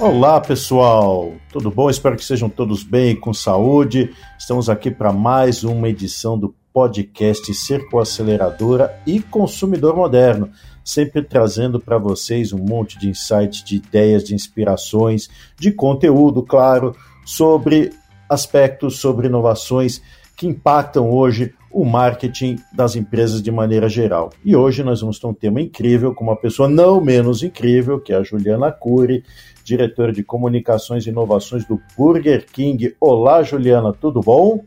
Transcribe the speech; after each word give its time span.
Olá, 0.00 0.40
pessoal. 0.40 1.34
Tudo 1.52 1.70
bom? 1.70 1.90
Espero 1.90 2.16
que 2.16 2.24
sejam 2.24 2.48
todos 2.48 2.82
bem, 2.82 3.14
com 3.14 3.34
saúde. 3.34 4.10
Estamos 4.38 4.70
aqui 4.70 4.90
para 4.90 5.12
mais 5.12 5.62
uma 5.62 5.90
edição 5.90 6.38
do 6.38 6.54
podcast 6.72 7.52
Cerco 7.52 7.98
Aceleradora 7.98 8.98
e 9.06 9.20
Consumidor 9.20 9.94
Moderno, 9.94 10.50
sempre 10.82 11.20
trazendo 11.20 11.78
para 11.78 11.98
vocês 11.98 12.50
um 12.50 12.58
monte 12.58 12.98
de 12.98 13.10
insights, 13.10 13.62
de 13.62 13.76
ideias, 13.76 14.24
de 14.24 14.34
inspirações, 14.34 15.28
de 15.58 15.70
conteúdo, 15.70 16.42
claro, 16.42 16.96
sobre 17.22 17.92
aspectos, 18.26 19.00
sobre 19.00 19.26
inovações 19.26 20.00
que 20.40 20.46
impactam 20.46 21.10
hoje 21.10 21.52
o 21.70 21.84
marketing 21.84 22.56
das 22.72 22.96
empresas 22.96 23.42
de 23.42 23.50
maneira 23.50 23.90
geral. 23.90 24.30
E 24.42 24.56
hoje 24.56 24.82
nós 24.82 25.02
vamos 25.02 25.18
ter 25.18 25.26
um 25.26 25.34
tema 25.34 25.60
incrível 25.60 26.14
com 26.14 26.24
uma 26.24 26.34
pessoa 26.34 26.66
não 26.66 26.98
menos 26.98 27.42
incrível, 27.42 28.00
que 28.00 28.10
é 28.10 28.16
a 28.16 28.22
Juliana 28.22 28.72
Cury, 28.72 29.22
diretora 29.62 30.10
de 30.10 30.22
comunicações 30.22 31.04
e 31.04 31.10
inovações 31.10 31.66
do 31.66 31.78
Burger 31.94 32.46
King. 32.50 32.96
Olá, 32.98 33.42
Juliana, 33.42 33.92
tudo 33.92 34.22
bom? 34.22 34.64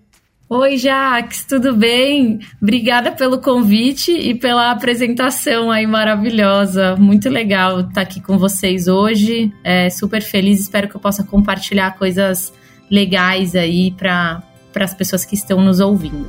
Oi, 0.48 0.78
Jax, 0.78 1.44
tudo 1.46 1.76
bem? 1.76 2.38
Obrigada 2.62 3.12
pelo 3.12 3.42
convite 3.42 4.12
e 4.12 4.36
pela 4.36 4.70
apresentação 4.70 5.72
aí 5.72 5.88
maravilhosa. 5.88 6.96
Muito 6.98 7.30
legal 7.30 7.80
estar 7.80 8.02
aqui 8.02 8.22
com 8.22 8.38
vocês 8.38 8.88
hoje. 8.88 9.52
É, 9.64 9.90
super 9.90 10.22
feliz, 10.22 10.60
espero 10.60 10.88
que 10.88 10.96
eu 10.96 11.02
possa 11.02 11.24
compartilhar 11.24 11.98
coisas 11.98 12.54
legais 12.92 13.56
aí 13.56 13.90
para 13.90 14.44
as 14.82 14.94
pessoas 14.94 15.26
que 15.26 15.36
estão 15.36 15.62
nos 15.62 15.80
ouvindo. 15.80 16.28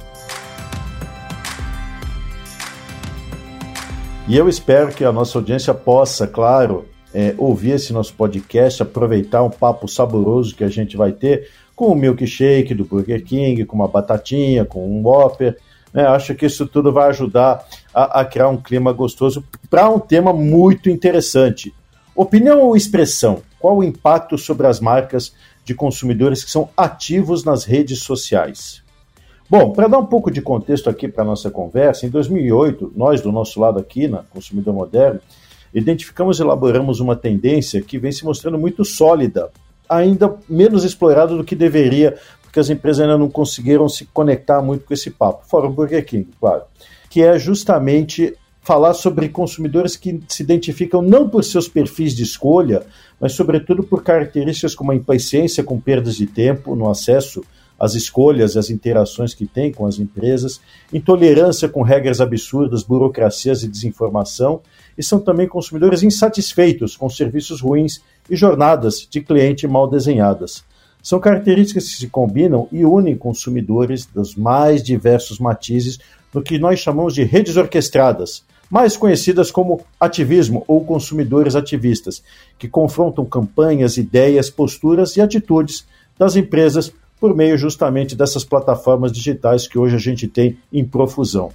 E 4.26 4.36
eu 4.36 4.48
espero 4.48 4.92
que 4.92 5.04
a 5.04 5.12
nossa 5.12 5.38
audiência 5.38 5.72
possa, 5.72 6.26
claro, 6.26 6.86
é, 7.14 7.34
ouvir 7.38 7.72
esse 7.72 7.92
nosso 7.92 8.14
podcast, 8.14 8.82
aproveitar 8.82 9.42
um 9.42 9.50
papo 9.50 9.86
saboroso 9.86 10.56
que 10.56 10.64
a 10.64 10.68
gente 10.68 10.96
vai 10.96 11.12
ter 11.12 11.48
com 11.76 11.86
o 11.86 11.94
milkshake 11.94 12.74
do 12.74 12.84
Burger 12.84 13.22
King, 13.22 13.64
com 13.64 13.76
uma 13.76 13.88
batatinha, 13.88 14.64
com 14.64 14.86
um 14.86 15.02
Whopper. 15.06 15.58
Né? 15.92 16.06
Acho 16.06 16.34
que 16.34 16.46
isso 16.46 16.66
tudo 16.66 16.92
vai 16.92 17.08
ajudar 17.10 17.64
a, 17.92 18.20
a 18.20 18.24
criar 18.24 18.48
um 18.48 18.56
clima 18.56 18.92
gostoso 18.92 19.44
para 19.68 19.88
um 19.88 19.98
tema 19.98 20.32
muito 20.32 20.88
interessante. 20.88 21.72
Opinião 22.16 22.62
ou 22.62 22.76
expressão? 22.76 23.42
Qual 23.58 23.78
o 23.78 23.84
impacto 23.84 24.38
sobre 24.38 24.66
as 24.66 24.80
marcas 24.80 25.34
de 25.64 25.74
consumidores 25.74 26.44
que 26.44 26.50
são 26.50 26.68
ativos 26.76 27.44
nas 27.44 27.64
redes 27.64 28.00
sociais? 28.00 28.82
Bom, 29.48 29.72
para 29.72 29.88
dar 29.88 29.98
um 29.98 30.06
pouco 30.06 30.30
de 30.30 30.40
contexto 30.40 30.88
aqui 30.88 31.06
para 31.06 31.22
a 31.22 31.26
nossa 31.26 31.50
conversa, 31.50 32.06
em 32.06 32.10
2008, 32.10 32.92
nós 32.96 33.20
do 33.20 33.30
nosso 33.30 33.60
lado 33.60 33.78
aqui 33.78 34.08
na 34.08 34.22
Consumidor 34.22 34.74
Moderno, 34.74 35.20
identificamos 35.74 36.38
e 36.38 36.42
elaboramos 36.42 37.00
uma 37.00 37.14
tendência 37.14 37.82
que 37.82 37.98
vem 37.98 38.12
se 38.12 38.24
mostrando 38.24 38.58
muito 38.58 38.84
sólida, 38.84 39.50
ainda 39.88 40.34
menos 40.48 40.84
explorada 40.84 41.36
do 41.36 41.44
que 41.44 41.54
deveria, 41.54 42.16
porque 42.42 42.58
as 42.58 42.70
empresas 42.70 43.00
ainda 43.00 43.18
não 43.18 43.28
conseguiram 43.28 43.88
se 43.88 44.06
conectar 44.06 44.62
muito 44.62 44.86
com 44.86 44.94
esse 44.94 45.10
papo, 45.10 45.44
fora 45.46 45.66
o 45.66 45.70
Burger 45.70 46.04
King, 46.06 46.28
claro, 46.40 46.62
que 47.10 47.22
é 47.22 47.38
justamente 47.38 48.34
falar 48.64 48.94
sobre 48.94 49.28
consumidores 49.28 49.94
que 49.94 50.20
se 50.26 50.42
identificam 50.42 51.02
não 51.02 51.28
por 51.28 51.44
seus 51.44 51.68
perfis 51.68 52.16
de 52.16 52.22
escolha, 52.22 52.82
mas 53.20 53.34
sobretudo 53.34 53.84
por 53.84 54.02
características 54.02 54.74
como 54.74 54.90
a 54.90 54.96
impaciência 54.96 55.62
com 55.62 55.78
perdas 55.78 56.16
de 56.16 56.26
tempo 56.26 56.74
no 56.74 56.90
acesso 56.90 57.44
as 57.78 57.94
escolhas 57.94 58.54
e 58.54 58.58
as 58.58 58.70
interações 58.70 59.34
que 59.34 59.46
tem 59.46 59.72
com 59.72 59.84
as 59.84 59.98
empresas, 59.98 60.60
intolerância 60.92 61.68
com 61.68 61.82
regras 61.82 62.20
absurdas, 62.20 62.82
burocracias 62.82 63.62
e 63.62 63.68
desinformação, 63.68 64.60
e 64.96 65.02
são 65.02 65.20
também 65.20 65.48
consumidores 65.48 66.02
insatisfeitos 66.02 66.96
com 66.96 67.10
serviços 67.10 67.60
ruins 67.60 68.00
e 68.30 68.36
jornadas 68.36 69.06
de 69.10 69.20
cliente 69.20 69.66
mal 69.66 69.88
desenhadas. 69.88 70.64
São 71.02 71.20
características 71.20 71.84
que 71.84 71.96
se 71.96 72.08
combinam 72.08 72.68
e 72.72 72.84
unem 72.84 73.16
consumidores 73.16 74.06
dos 74.06 74.34
mais 74.34 74.82
diversos 74.82 75.38
matizes 75.38 75.98
no 76.32 76.42
que 76.42 76.58
nós 76.58 76.78
chamamos 76.78 77.14
de 77.14 77.24
redes 77.24 77.56
orquestradas, 77.56 78.44
mais 78.74 78.96
conhecidas 78.96 79.52
como 79.52 79.82
ativismo 80.00 80.64
ou 80.66 80.84
consumidores 80.84 81.54
ativistas, 81.54 82.24
que 82.58 82.66
confrontam 82.66 83.24
campanhas, 83.24 83.96
ideias, 83.96 84.50
posturas 84.50 85.16
e 85.16 85.20
atitudes 85.20 85.86
das 86.18 86.34
empresas 86.34 86.92
por 87.20 87.36
meio 87.36 87.56
justamente 87.56 88.16
dessas 88.16 88.44
plataformas 88.44 89.12
digitais 89.12 89.68
que 89.68 89.78
hoje 89.78 89.94
a 89.94 89.98
gente 90.00 90.26
tem 90.26 90.58
em 90.72 90.84
profusão. 90.84 91.52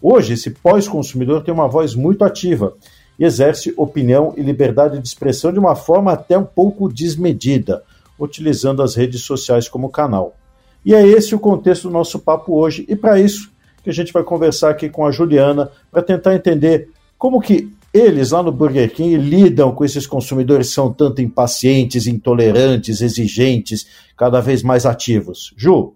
Hoje, 0.00 0.32
esse 0.32 0.48
pós-consumidor 0.48 1.42
tem 1.42 1.52
uma 1.52 1.68
voz 1.68 1.94
muito 1.94 2.24
ativa 2.24 2.72
e 3.18 3.26
exerce 3.26 3.74
opinião 3.76 4.32
e 4.34 4.40
liberdade 4.40 4.98
de 4.98 5.06
expressão 5.06 5.52
de 5.52 5.58
uma 5.58 5.76
forma 5.76 6.12
até 6.12 6.38
um 6.38 6.46
pouco 6.46 6.88
desmedida, 6.88 7.82
utilizando 8.18 8.82
as 8.82 8.94
redes 8.94 9.20
sociais 9.20 9.68
como 9.68 9.90
canal. 9.90 10.34
E 10.82 10.94
é 10.94 11.06
esse 11.06 11.34
o 11.34 11.38
contexto 11.38 11.88
do 11.88 11.92
nosso 11.92 12.18
papo 12.18 12.54
hoje, 12.58 12.86
e 12.88 12.96
para 12.96 13.20
isso 13.20 13.52
que 13.84 13.90
a 13.90 13.92
gente 13.92 14.12
vai 14.12 14.24
conversar 14.24 14.70
aqui 14.70 14.88
com 14.88 15.06
a 15.06 15.12
Juliana 15.12 15.70
para 15.92 16.02
tentar 16.02 16.34
entender 16.34 16.88
como 17.18 17.40
que 17.40 17.70
eles 17.92 18.32
lá 18.32 18.42
no 18.42 18.50
Burger 18.50 18.92
King 18.92 19.16
lidam 19.16 19.72
com 19.72 19.84
esses 19.84 20.06
consumidores 20.06 20.68
que 20.68 20.74
são 20.74 20.92
tanto 20.92 21.22
impacientes, 21.22 22.08
intolerantes, 22.08 23.00
exigentes, 23.00 23.86
cada 24.16 24.40
vez 24.40 24.64
mais 24.64 24.84
ativos. 24.84 25.54
Ju? 25.56 25.94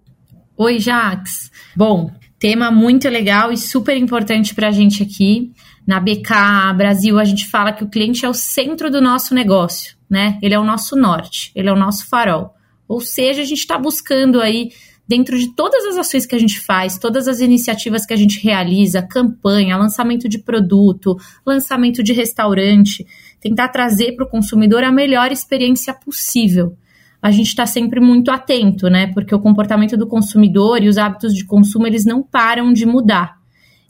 Oi, 0.57 0.79
Jax. 0.79 1.51
Bom, 1.75 2.11
tema 2.39 2.71
muito 2.71 3.09
legal 3.09 3.51
e 3.51 3.57
super 3.57 3.97
importante 3.97 4.55
para 4.55 4.69
a 4.69 4.73
gente 4.73 5.03
aqui. 5.03 5.51
Na 5.87 5.99
BK 5.99 6.75
Brasil, 6.77 7.19
a 7.19 7.25
gente 7.25 7.47
fala 7.47 7.73
que 7.73 7.83
o 7.83 7.89
cliente 7.89 8.25
é 8.25 8.29
o 8.29 8.35
centro 8.35 8.91
do 8.91 9.01
nosso 9.01 9.35
negócio, 9.35 9.97
né? 10.09 10.39
Ele 10.43 10.55
é 10.55 10.59
o 10.59 10.65
nosso 10.65 10.95
norte, 10.95 11.51
ele 11.55 11.69
é 11.69 11.73
o 11.73 11.79
nosso 11.79 12.07
farol. 12.09 12.55
Ou 12.87 13.01
seja, 13.01 13.43
a 13.43 13.45
gente 13.45 13.59
está 13.59 13.79
buscando 13.79 14.41
aí 14.41 14.71
dentro 15.09 15.39
de 15.39 15.55
todas 15.55 15.87
as 15.87 15.97
ações 15.97 16.27
que 16.27 16.35
a 16.35 16.39
gente 16.39 16.61
faz, 16.61 16.99
todas 16.99 17.27
as 17.27 17.41
iniciativas 17.41 18.05
que 18.05 18.13
a 18.13 18.17
gente 18.17 18.41
realiza, 18.41 19.01
campanha, 19.01 19.79
lançamento 19.79 20.29
de 20.29 20.39
produto, 20.39 21.17
lançamento 21.47 22.03
de 22.03 22.13
restaurante, 22.13 23.07
tentar 23.41 23.69
trazer 23.69 24.13
para 24.13 24.27
o 24.27 24.29
consumidor 24.29 24.85
a 24.85 24.93
melhor 24.93 25.33
experiência 25.33 25.95
possível. 25.95 26.77
A 27.23 27.31
gente 27.31 27.49
está 27.49 27.65
sempre 27.67 27.99
muito 28.01 28.31
atento, 28.31 28.89
né? 28.89 29.11
Porque 29.13 29.35
o 29.35 29.41
comportamento 29.41 29.97
do 29.97 30.07
consumidor 30.07 30.83
e 30.83 30.89
os 30.89 30.99
hábitos 30.99 31.35
de 31.35 31.45
consumo 31.45 31.87
eles 31.87 32.05
não 32.05 32.23
param 32.23 32.73
de 32.73 32.85
mudar. 32.85 33.39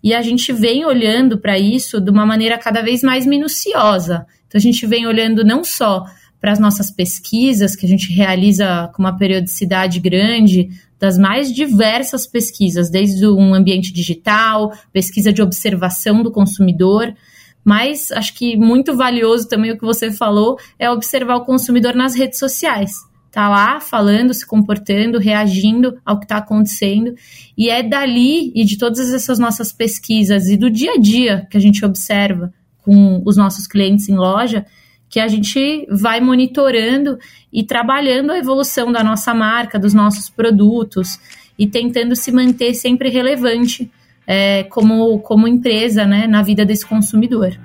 E 0.02 0.14
a 0.14 0.22
gente 0.22 0.52
vem 0.52 0.86
olhando 0.86 1.38
para 1.38 1.58
isso 1.58 2.00
de 2.00 2.10
uma 2.10 2.24
maneira 2.24 2.56
cada 2.56 2.80
vez 2.80 3.02
mais 3.02 3.26
minuciosa. 3.26 4.24
Então 4.46 4.58
a 4.58 4.62
gente 4.62 4.86
vem 4.86 5.06
olhando 5.06 5.44
não 5.44 5.64
só 5.64 6.04
para 6.40 6.52
as 6.52 6.60
nossas 6.60 6.90
pesquisas, 6.90 7.74
que 7.74 7.84
a 7.84 7.88
gente 7.88 8.12
realiza 8.12 8.90
com 8.94 9.02
uma 9.02 9.16
periodicidade 9.16 9.98
grande, 9.98 10.70
das 10.98 11.16
mais 11.16 11.52
diversas 11.52 12.26
pesquisas, 12.26 12.90
desde 12.90 13.26
um 13.26 13.54
ambiente 13.54 13.92
digital, 13.92 14.72
pesquisa 14.92 15.32
de 15.32 15.40
observação 15.40 16.22
do 16.22 16.30
consumidor, 16.30 17.14
mas 17.64 18.10
acho 18.12 18.34
que 18.34 18.56
muito 18.56 18.96
valioso 18.96 19.48
também 19.48 19.70
o 19.70 19.78
que 19.78 19.84
você 19.84 20.10
falou 20.10 20.58
é 20.78 20.90
observar 20.90 21.36
o 21.36 21.44
consumidor 21.44 21.94
nas 21.94 22.14
redes 22.14 22.38
sociais. 22.38 22.92
Tá 23.30 23.48
lá 23.48 23.78
falando, 23.78 24.32
se 24.32 24.46
comportando, 24.46 25.18
reagindo 25.18 25.98
ao 26.04 26.18
que 26.18 26.24
está 26.24 26.38
acontecendo. 26.38 27.14
E 27.56 27.68
é 27.68 27.82
dali 27.82 28.50
e 28.54 28.64
de 28.64 28.78
todas 28.78 29.12
essas 29.12 29.38
nossas 29.38 29.70
pesquisas 29.70 30.48
e 30.48 30.56
do 30.56 30.70
dia 30.70 30.94
a 30.94 30.98
dia 30.98 31.46
que 31.50 31.56
a 31.56 31.60
gente 31.60 31.84
observa 31.84 32.52
com 32.82 33.22
os 33.26 33.36
nossos 33.36 33.66
clientes 33.66 34.08
em 34.08 34.16
loja 34.16 34.64
que 35.08 35.20
a 35.20 35.28
gente 35.28 35.86
vai 35.90 36.20
monitorando 36.20 37.18
e 37.52 37.64
trabalhando 37.64 38.30
a 38.30 38.38
evolução 38.38 38.92
da 38.92 39.02
nossa 39.02 39.32
marca, 39.32 39.78
dos 39.78 39.94
nossos 39.94 40.28
produtos 40.28 41.18
e 41.58 41.66
tentando 41.66 42.14
se 42.14 42.30
manter 42.30 42.74
sempre 42.74 43.08
relevante 43.08 43.90
é, 44.26 44.64
como, 44.64 45.18
como 45.20 45.48
empresa 45.48 46.04
né, 46.04 46.26
na 46.26 46.42
vida 46.42 46.64
desse 46.64 46.86
consumidor. 46.86 47.58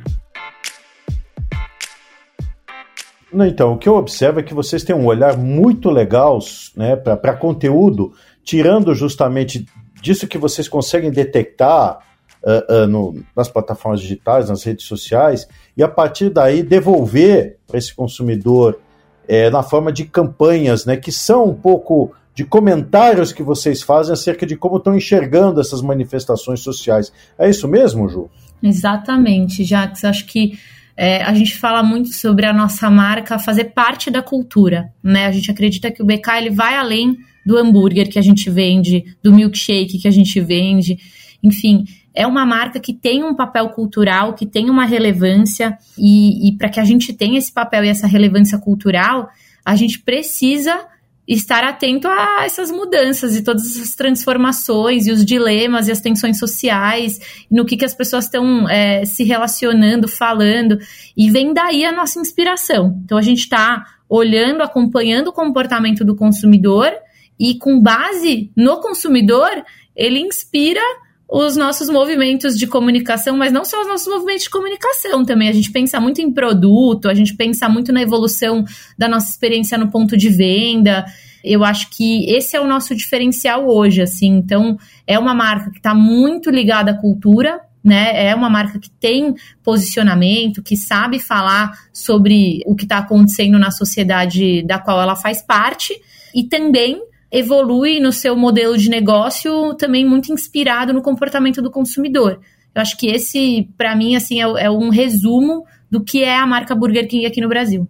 Então, 3.33 3.73
o 3.73 3.77
que 3.77 3.89
eu 3.89 3.95
observo 3.95 4.39
é 4.39 4.43
que 4.43 4.53
vocês 4.53 4.83
têm 4.83 4.95
um 4.95 5.05
olhar 5.05 5.35
muito 5.35 5.89
legal 5.89 6.39
né, 6.77 6.95
para 6.95 7.33
conteúdo, 7.33 8.13
tirando 8.43 8.93
justamente 8.93 9.65
disso 10.01 10.27
que 10.27 10.37
vocês 10.37 10.67
conseguem 10.67 11.11
detectar 11.11 11.99
uh, 12.43 12.83
uh, 12.83 12.87
no, 12.87 13.23
nas 13.35 13.47
plataformas 13.49 14.01
digitais, 14.01 14.49
nas 14.49 14.63
redes 14.63 14.85
sociais, 14.85 15.47
e 15.75 15.83
a 15.83 15.87
partir 15.87 16.29
daí 16.29 16.61
devolver 16.61 17.57
para 17.67 17.77
esse 17.77 17.93
consumidor 17.93 18.79
é, 19.27 19.49
na 19.49 19.63
forma 19.63 19.91
de 19.91 20.05
campanhas, 20.05 20.85
né, 20.85 20.97
que 20.97 21.11
são 21.11 21.49
um 21.49 21.55
pouco 21.55 22.11
de 22.35 22.43
comentários 22.43 23.31
que 23.31 23.43
vocês 23.43 23.81
fazem 23.81 24.13
acerca 24.13 24.45
de 24.45 24.55
como 24.55 24.77
estão 24.77 24.95
enxergando 24.95 25.61
essas 25.61 25.81
manifestações 25.81 26.61
sociais. 26.61 27.11
É 27.37 27.49
isso 27.49 27.67
mesmo, 27.67 28.09
Ju? 28.09 28.29
Exatamente, 28.61 29.63
Jax. 29.63 30.03
Acho 30.03 30.25
que 30.25 30.57
é, 30.97 31.21
a 31.23 31.33
gente 31.33 31.57
fala 31.57 31.83
muito 31.83 32.11
sobre 32.11 32.45
a 32.45 32.53
nossa 32.53 32.89
marca 32.89 33.37
fazer 33.37 33.65
parte 33.65 34.09
da 34.09 34.21
cultura, 34.21 34.91
né? 35.03 35.25
A 35.27 35.31
gente 35.31 35.51
acredita 35.51 35.91
que 35.91 36.01
o 36.01 36.05
BK 36.05 36.37
ele 36.37 36.49
vai 36.49 36.75
além 36.75 37.17
do 37.45 37.57
hambúrguer 37.57 38.09
que 38.09 38.17
a 38.17 38.21
gente 38.21 38.49
vende, 38.49 39.03
do 39.21 39.31
milkshake 39.31 39.99
que 39.99 40.07
a 40.07 40.11
gente 40.11 40.39
vende. 40.39 40.97
Enfim, 41.43 41.85
é 42.15 42.25
uma 42.25 42.45
marca 42.45 42.79
que 42.79 42.93
tem 42.93 43.23
um 43.23 43.35
papel 43.35 43.69
cultural, 43.69 44.33
que 44.33 44.45
tem 44.45 44.69
uma 44.69 44.85
relevância, 44.85 45.77
e, 45.97 46.47
e 46.47 46.57
para 46.57 46.69
que 46.69 46.79
a 46.79 46.85
gente 46.85 47.11
tenha 47.11 47.37
esse 47.37 47.51
papel 47.51 47.83
e 47.83 47.89
essa 47.89 48.07
relevância 48.07 48.57
cultural, 48.57 49.29
a 49.65 49.75
gente 49.75 49.99
precisa 49.99 50.87
estar 51.27 51.63
atento 51.63 52.07
a 52.07 52.43
essas 52.43 52.69
mudanças 52.69 53.35
e 53.35 53.43
todas 53.43 53.65
essas 53.65 53.95
transformações 53.95 55.07
e 55.07 55.11
os 55.11 55.25
dilemas 55.25 55.87
e 55.87 55.91
as 55.91 56.01
tensões 56.01 56.37
sociais, 56.37 57.45
no 57.49 57.65
que, 57.65 57.77
que 57.77 57.85
as 57.85 57.93
pessoas 57.93 58.25
estão 58.25 58.69
é, 58.69 59.05
se 59.05 59.23
relacionando, 59.23 60.07
falando, 60.07 60.77
e 61.15 61.31
vem 61.31 61.53
daí 61.53 61.85
a 61.85 61.91
nossa 61.91 62.19
inspiração. 62.19 62.99
Então 63.03 63.17
a 63.17 63.21
gente 63.21 63.39
está 63.39 63.85
olhando, 64.07 64.61
acompanhando 64.61 65.29
o 65.29 65.33
comportamento 65.33 66.03
do 66.03 66.15
consumidor 66.15 66.91
e 67.39 67.57
com 67.57 67.81
base 67.81 68.51
no 68.55 68.79
consumidor, 68.81 69.49
ele 69.95 70.19
inspira 70.19 70.81
os 71.29 71.55
nossos 71.55 71.89
movimentos 71.89 72.57
de 72.57 72.67
comunicação, 72.67 73.35
mas 73.35 73.51
não 73.51 73.65
só 73.65 73.81
os 73.81 73.87
nossos 73.87 74.07
movimentos 74.07 74.43
de 74.43 74.49
comunicação 74.49 75.25
também. 75.25 75.49
A 75.49 75.53
gente 75.53 75.71
pensa 75.71 75.99
muito 75.99 76.21
em 76.21 76.31
produto, 76.31 77.09
a 77.09 77.13
gente 77.13 77.35
pensa 77.35 77.67
muito 77.67 77.91
na 77.91 78.01
evolução 78.01 78.63
da 78.97 79.07
nossa 79.07 79.29
experiência 79.29 79.77
no 79.77 79.89
ponto 79.89 80.15
de 80.15 80.29
venda. 80.29 81.05
Eu 81.43 81.63
acho 81.63 81.89
que 81.89 82.29
esse 82.31 82.55
é 82.55 82.61
o 82.61 82.67
nosso 82.67 82.95
diferencial 82.95 83.67
hoje, 83.67 84.01
assim. 84.01 84.27
Então, 84.27 84.77
é 85.07 85.17
uma 85.17 85.33
marca 85.33 85.71
que 85.71 85.77
está 85.77 85.95
muito 85.95 86.49
ligada 86.49 86.91
à 86.91 86.97
cultura, 86.97 87.59
né? 87.83 88.27
É 88.27 88.35
uma 88.35 88.49
marca 88.49 88.79
que 88.79 88.89
tem 88.89 89.33
posicionamento, 89.63 90.63
que 90.63 90.77
sabe 90.77 91.19
falar 91.19 91.71
sobre 91.91 92.61
o 92.65 92.75
que 92.75 92.83
está 92.83 92.99
acontecendo 92.99 93.59
na 93.59 93.71
sociedade 93.71 94.63
da 94.63 94.79
qual 94.79 95.01
ela 95.01 95.15
faz 95.15 95.41
parte 95.41 95.93
e 96.33 96.43
também 96.43 97.01
evolui 97.33 97.99
no 97.99 98.11
seu 98.11 98.35
modelo 98.35 98.77
de 98.77 98.91
negócio 98.91 99.73
também 99.73 100.05
muito 100.05 100.31
inspirado 100.31 100.93
no 100.93 101.01
comportamento 101.01 101.63
do 101.63 101.71
consumidor. 101.71 102.39
Eu 102.75 102.81
acho 102.81 102.95
que 102.95 103.07
esse, 103.07 103.67
para 103.75 103.95
mim, 103.95 104.15
assim, 104.15 104.39
é, 104.39 104.65
é 104.65 104.69
um 104.69 104.89
resumo 104.89 105.65
do 105.89 106.03
que 106.03 106.23
é 106.23 106.37
a 106.37 106.45
marca 106.45 106.75
Burger 106.75 107.07
King 107.07 107.25
aqui 107.25 107.41
no 107.41 107.49
Brasil. 107.49 107.87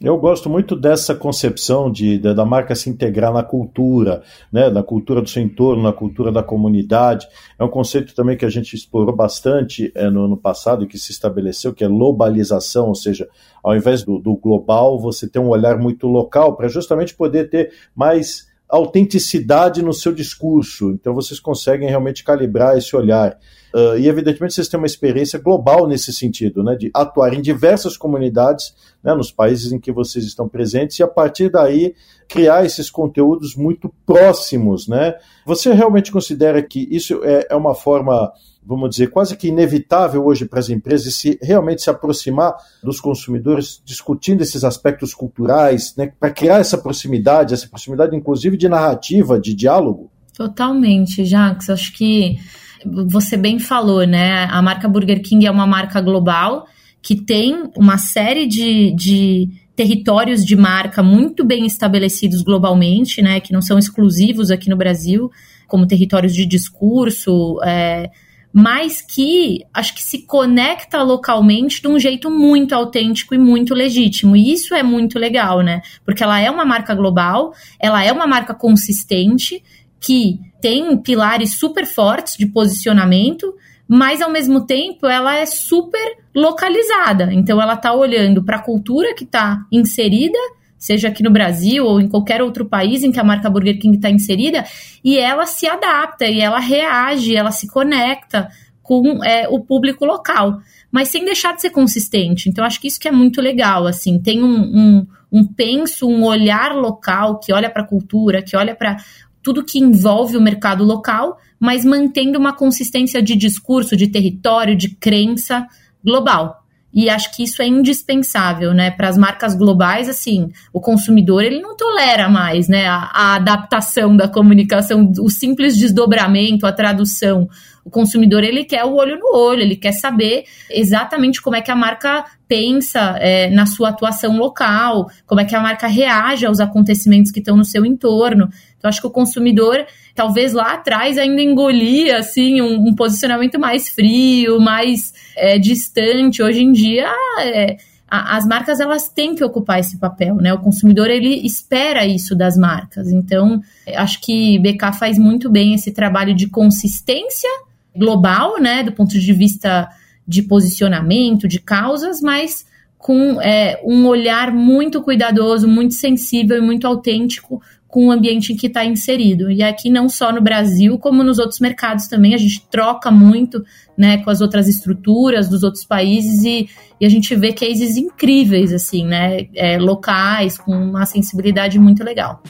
Eu 0.00 0.18
gosto 0.18 0.50
muito 0.50 0.76
dessa 0.76 1.14
concepção 1.14 1.90
de, 1.90 2.18
de, 2.18 2.34
da 2.34 2.44
marca 2.44 2.74
se 2.74 2.90
integrar 2.90 3.32
na 3.32 3.42
cultura, 3.42 4.22
né, 4.52 4.68
na 4.68 4.82
cultura 4.82 5.22
do 5.22 5.28
seu 5.28 5.42
entorno, 5.42 5.82
na 5.82 5.92
cultura 5.92 6.30
da 6.30 6.42
comunidade. 6.42 7.26
É 7.58 7.64
um 7.64 7.68
conceito 7.68 8.14
também 8.14 8.36
que 8.36 8.44
a 8.44 8.50
gente 8.50 8.74
explorou 8.74 9.14
bastante 9.14 9.90
é, 9.94 10.10
no 10.10 10.24
ano 10.24 10.36
passado 10.36 10.84
e 10.84 10.86
que 10.86 10.98
se 10.98 11.10
estabeleceu, 11.10 11.72
que 11.72 11.84
é 11.84 11.88
globalização, 11.88 12.88
ou 12.88 12.94
seja, 12.94 13.28
ao 13.62 13.74
invés 13.74 14.04
do, 14.04 14.18
do 14.18 14.36
global, 14.36 15.00
você 15.00 15.28
tem 15.28 15.40
um 15.40 15.48
olhar 15.48 15.78
muito 15.78 16.06
local 16.06 16.56
para 16.56 16.68
justamente 16.68 17.14
poder 17.14 17.48
ter 17.48 17.72
mais 17.94 18.52
autenticidade 18.68 19.82
no 19.82 19.92
seu 19.92 20.12
discurso. 20.12 20.90
Então 20.90 21.14
vocês 21.14 21.38
conseguem 21.38 21.88
realmente 21.88 22.24
calibrar 22.24 22.76
esse 22.76 22.94
olhar. 22.96 23.38
Uh, 23.74 23.98
e 23.98 24.06
evidentemente 24.06 24.54
vocês 24.54 24.68
têm 24.68 24.78
uma 24.78 24.86
experiência 24.86 25.36
global 25.36 25.88
nesse 25.88 26.12
sentido, 26.12 26.62
né, 26.62 26.76
de 26.76 26.92
atuar 26.94 27.34
em 27.34 27.42
diversas 27.42 27.96
comunidades, 27.96 28.72
né, 29.02 29.12
nos 29.14 29.32
países 29.32 29.72
em 29.72 29.80
que 29.80 29.90
vocês 29.90 30.24
estão 30.24 30.48
presentes 30.48 30.96
e 31.00 31.02
a 31.02 31.08
partir 31.08 31.50
daí 31.50 31.92
criar 32.28 32.64
esses 32.64 32.88
conteúdos 32.88 33.56
muito 33.56 33.92
próximos, 34.06 34.86
né? 34.86 35.16
Você 35.44 35.72
realmente 35.72 36.12
considera 36.12 36.62
que 36.62 36.86
isso 36.88 37.20
é, 37.24 37.48
é 37.50 37.56
uma 37.56 37.74
forma 37.74 38.32
vamos 38.66 38.90
dizer, 38.90 39.08
quase 39.08 39.36
que 39.36 39.48
inevitável 39.48 40.24
hoje 40.24 40.46
para 40.46 40.58
as 40.58 40.70
empresas 40.70 41.14
se 41.16 41.38
realmente 41.42 41.82
se 41.82 41.90
aproximar 41.90 42.56
dos 42.82 42.98
consumidores, 42.98 43.82
discutindo 43.84 44.40
esses 44.40 44.64
aspectos 44.64 45.12
culturais, 45.12 45.94
né, 45.96 46.12
para 46.18 46.30
criar 46.30 46.60
essa 46.60 46.78
proximidade, 46.78 47.52
essa 47.52 47.68
proximidade 47.68 48.16
inclusive 48.16 48.56
de 48.56 48.68
narrativa, 48.68 49.38
de 49.38 49.52
diálogo? 49.52 50.10
Totalmente, 50.32 51.24
Jax. 51.24 51.68
Acho 51.68 51.92
que 51.92 52.38
você 52.84 53.36
bem 53.36 53.58
falou, 53.58 54.06
né? 54.06 54.44
A 54.50 54.60
marca 54.60 54.88
Burger 54.88 55.22
King 55.22 55.46
é 55.46 55.50
uma 55.50 55.66
marca 55.66 56.00
global 56.00 56.66
que 57.02 57.14
tem 57.14 57.70
uma 57.76 57.98
série 57.98 58.46
de, 58.46 58.92
de 58.92 59.48
territórios 59.76 60.44
de 60.44 60.56
marca 60.56 61.02
muito 61.02 61.44
bem 61.44 61.66
estabelecidos 61.66 62.42
globalmente, 62.42 63.20
né? 63.20 63.40
Que 63.40 63.52
não 63.52 63.60
são 63.60 63.78
exclusivos 63.78 64.50
aqui 64.50 64.70
no 64.70 64.76
Brasil, 64.76 65.30
como 65.66 65.86
territórios 65.86 66.34
de 66.34 66.46
discurso, 66.46 67.60
é, 67.62 68.10
mas 68.52 69.02
que 69.02 69.64
acho 69.74 69.94
que 69.94 70.02
se 70.02 70.22
conecta 70.26 71.02
localmente 71.02 71.82
de 71.82 71.88
um 71.88 71.98
jeito 71.98 72.30
muito 72.30 72.72
autêntico 72.72 73.34
e 73.34 73.38
muito 73.38 73.74
legítimo. 73.74 74.36
E 74.36 74.52
isso 74.52 74.74
é 74.74 74.82
muito 74.82 75.18
legal, 75.18 75.60
né? 75.60 75.82
Porque 76.04 76.22
ela 76.22 76.40
é 76.40 76.50
uma 76.50 76.64
marca 76.64 76.94
global, 76.94 77.52
ela 77.80 78.02
é 78.04 78.12
uma 78.12 78.26
marca 78.26 78.54
consistente, 78.54 79.62
que 80.00 80.38
tem 80.64 80.96
pilares 80.96 81.58
super 81.58 81.84
fortes 81.84 82.38
de 82.38 82.46
posicionamento, 82.46 83.54
mas 83.86 84.22
ao 84.22 84.30
mesmo 84.30 84.64
tempo 84.64 85.06
ela 85.06 85.36
é 85.36 85.44
super 85.44 86.16
localizada. 86.34 87.28
Então 87.34 87.60
ela 87.60 87.74
está 87.74 87.92
olhando 87.92 88.42
para 88.42 88.56
a 88.56 88.62
cultura 88.62 89.14
que 89.14 89.24
está 89.24 89.66
inserida 89.70 90.38
seja 90.78 91.08
aqui 91.08 91.22
no 91.22 91.30
Brasil 91.30 91.82
ou 91.86 91.98
em 91.98 92.08
qualquer 92.08 92.42
outro 92.42 92.66
país 92.66 93.02
em 93.02 93.10
que 93.10 93.18
a 93.18 93.24
marca 93.24 93.48
Burger 93.48 93.78
King 93.78 93.96
está 93.96 94.10
inserida, 94.10 94.66
e 95.02 95.16
ela 95.16 95.46
se 95.46 95.66
adapta, 95.66 96.26
e 96.26 96.42
ela 96.42 96.58
reage, 96.58 97.34
ela 97.34 97.50
se 97.50 97.66
conecta 97.66 98.50
com 98.82 99.24
é, 99.24 99.48
o 99.48 99.60
público 99.60 100.04
local, 100.04 100.60
mas 100.92 101.08
sem 101.08 101.24
deixar 101.24 101.54
de 101.54 101.62
ser 101.62 101.70
consistente. 101.70 102.50
Então, 102.50 102.62
acho 102.62 102.78
que 102.78 102.86
isso 102.86 103.00
que 103.00 103.08
é 103.08 103.10
muito 103.10 103.40
legal, 103.40 103.86
assim, 103.86 104.20
tem 104.20 104.42
um, 104.42 104.46
um, 104.46 105.06
um 105.32 105.46
penso, 105.46 106.06
um 106.06 106.22
olhar 106.22 106.74
local 106.74 107.40
que 107.40 107.50
olha 107.50 107.70
para 107.70 107.82
a 107.82 107.86
cultura, 107.86 108.42
que 108.42 108.54
olha 108.54 108.74
para 108.74 108.98
tudo 109.44 109.62
que 109.62 109.78
envolve 109.78 110.38
o 110.38 110.40
mercado 110.40 110.82
local, 110.82 111.38
mas 111.60 111.84
mantendo 111.84 112.38
uma 112.38 112.54
consistência 112.54 113.22
de 113.22 113.36
discurso, 113.36 113.94
de 113.94 114.08
território, 114.08 114.74
de 114.74 114.88
crença 114.88 115.66
global. 116.02 116.64
E 116.94 117.10
acho 117.10 117.34
que 117.34 117.42
isso 117.42 117.60
é 117.60 117.66
indispensável, 117.66 118.72
né? 118.72 118.88
Para 118.88 119.08
as 119.08 119.18
marcas 119.18 119.56
globais, 119.56 120.08
assim, 120.08 120.52
o 120.72 120.80
consumidor 120.80 121.42
ele 121.42 121.60
não 121.60 121.76
tolera 121.76 122.28
mais, 122.28 122.68
né? 122.68 122.86
A, 122.86 123.10
a, 123.12 123.34
adaptação 123.34 124.16
da 124.16 124.28
comunicação, 124.28 125.12
o 125.20 125.28
simples 125.28 125.76
desdobramento, 125.76 126.66
a 126.66 126.72
tradução. 126.72 127.48
O 127.84 127.90
consumidor 127.90 128.44
ele 128.44 128.64
quer 128.64 128.84
o 128.84 128.94
olho 128.94 129.18
no 129.18 129.36
olho, 129.36 129.60
ele 129.60 129.74
quer 129.74 129.92
saber 129.92 130.44
exatamente 130.70 131.42
como 131.42 131.56
é 131.56 131.60
que 131.60 131.70
a 131.70 131.76
marca 131.76 132.24
pensa 132.46 133.16
é, 133.18 133.50
na 133.50 133.66
sua 133.66 133.88
atuação 133.88 134.38
local, 134.38 135.10
como 135.26 135.40
é 135.40 135.44
que 135.44 135.56
a 135.56 135.60
marca 135.60 135.88
reage 135.88 136.46
aos 136.46 136.60
acontecimentos 136.60 137.32
que 137.32 137.40
estão 137.40 137.56
no 137.56 137.64
seu 137.64 137.84
entorno. 137.84 138.48
Então, 138.84 138.90
acho 138.90 139.00
que 139.00 139.06
o 139.06 139.10
consumidor, 139.10 139.86
talvez 140.14 140.52
lá 140.52 140.74
atrás, 140.74 141.16
ainda 141.16 141.40
engolia 141.40 142.18
assim, 142.18 142.60
um, 142.60 142.88
um 142.88 142.94
posicionamento 142.94 143.58
mais 143.58 143.88
frio, 143.88 144.60
mais 144.60 145.14
é, 145.34 145.58
distante. 145.58 146.42
Hoje 146.42 146.62
em 146.62 146.70
dia, 146.70 147.10
é, 147.40 147.78
as 148.06 148.46
marcas 148.46 148.80
elas 148.80 149.08
têm 149.08 149.34
que 149.34 149.42
ocupar 149.42 149.80
esse 149.80 149.96
papel, 149.96 150.34
né? 150.34 150.52
O 150.52 150.58
consumidor 150.58 151.08
ele 151.08 151.46
espera 151.46 152.04
isso 152.04 152.36
das 152.36 152.58
marcas. 152.58 153.10
Então, 153.10 153.62
acho 153.96 154.20
que 154.20 154.58
BK 154.58 154.92
faz 154.98 155.18
muito 155.18 155.50
bem 155.50 155.72
esse 155.72 155.90
trabalho 155.90 156.34
de 156.34 156.46
consistência 156.46 157.48
global, 157.96 158.60
né? 158.60 158.82
Do 158.82 158.92
ponto 158.92 159.18
de 159.18 159.32
vista 159.32 159.88
de 160.28 160.42
posicionamento, 160.42 161.48
de 161.48 161.58
causas, 161.58 162.20
mas 162.20 162.66
com 162.98 163.40
é, 163.40 163.80
um 163.82 164.06
olhar 164.06 164.52
muito 164.52 165.02
cuidadoso, 165.02 165.66
muito 165.66 165.94
sensível 165.94 166.58
e 166.58 166.60
muito 166.60 166.86
autêntico 166.86 167.62
com 167.94 168.08
o 168.08 168.10
ambiente 168.10 168.52
em 168.52 168.56
que 168.56 168.66
está 168.66 168.84
inserido. 168.84 169.48
E 169.48 169.62
aqui 169.62 169.88
não 169.88 170.08
só 170.08 170.32
no 170.32 170.42
Brasil, 170.42 170.98
como 170.98 171.22
nos 171.22 171.38
outros 171.38 171.60
mercados 171.60 172.08
também, 172.08 172.34
a 172.34 172.36
gente 172.36 172.66
troca 172.68 173.08
muito 173.08 173.64
né, 173.96 174.18
com 174.18 174.30
as 174.30 174.40
outras 174.40 174.66
estruturas 174.66 175.48
dos 175.48 175.62
outros 175.62 175.84
países 175.84 176.42
e, 176.42 176.68
e 177.00 177.06
a 177.06 177.08
gente 177.08 177.36
vê 177.36 177.52
cases 177.52 177.96
incríveis, 177.96 178.72
assim, 178.72 179.06
né, 179.06 179.46
é, 179.54 179.78
locais, 179.78 180.58
com 180.58 180.72
uma 180.72 181.06
sensibilidade 181.06 181.78
muito 181.78 182.02
legal. 182.02 182.42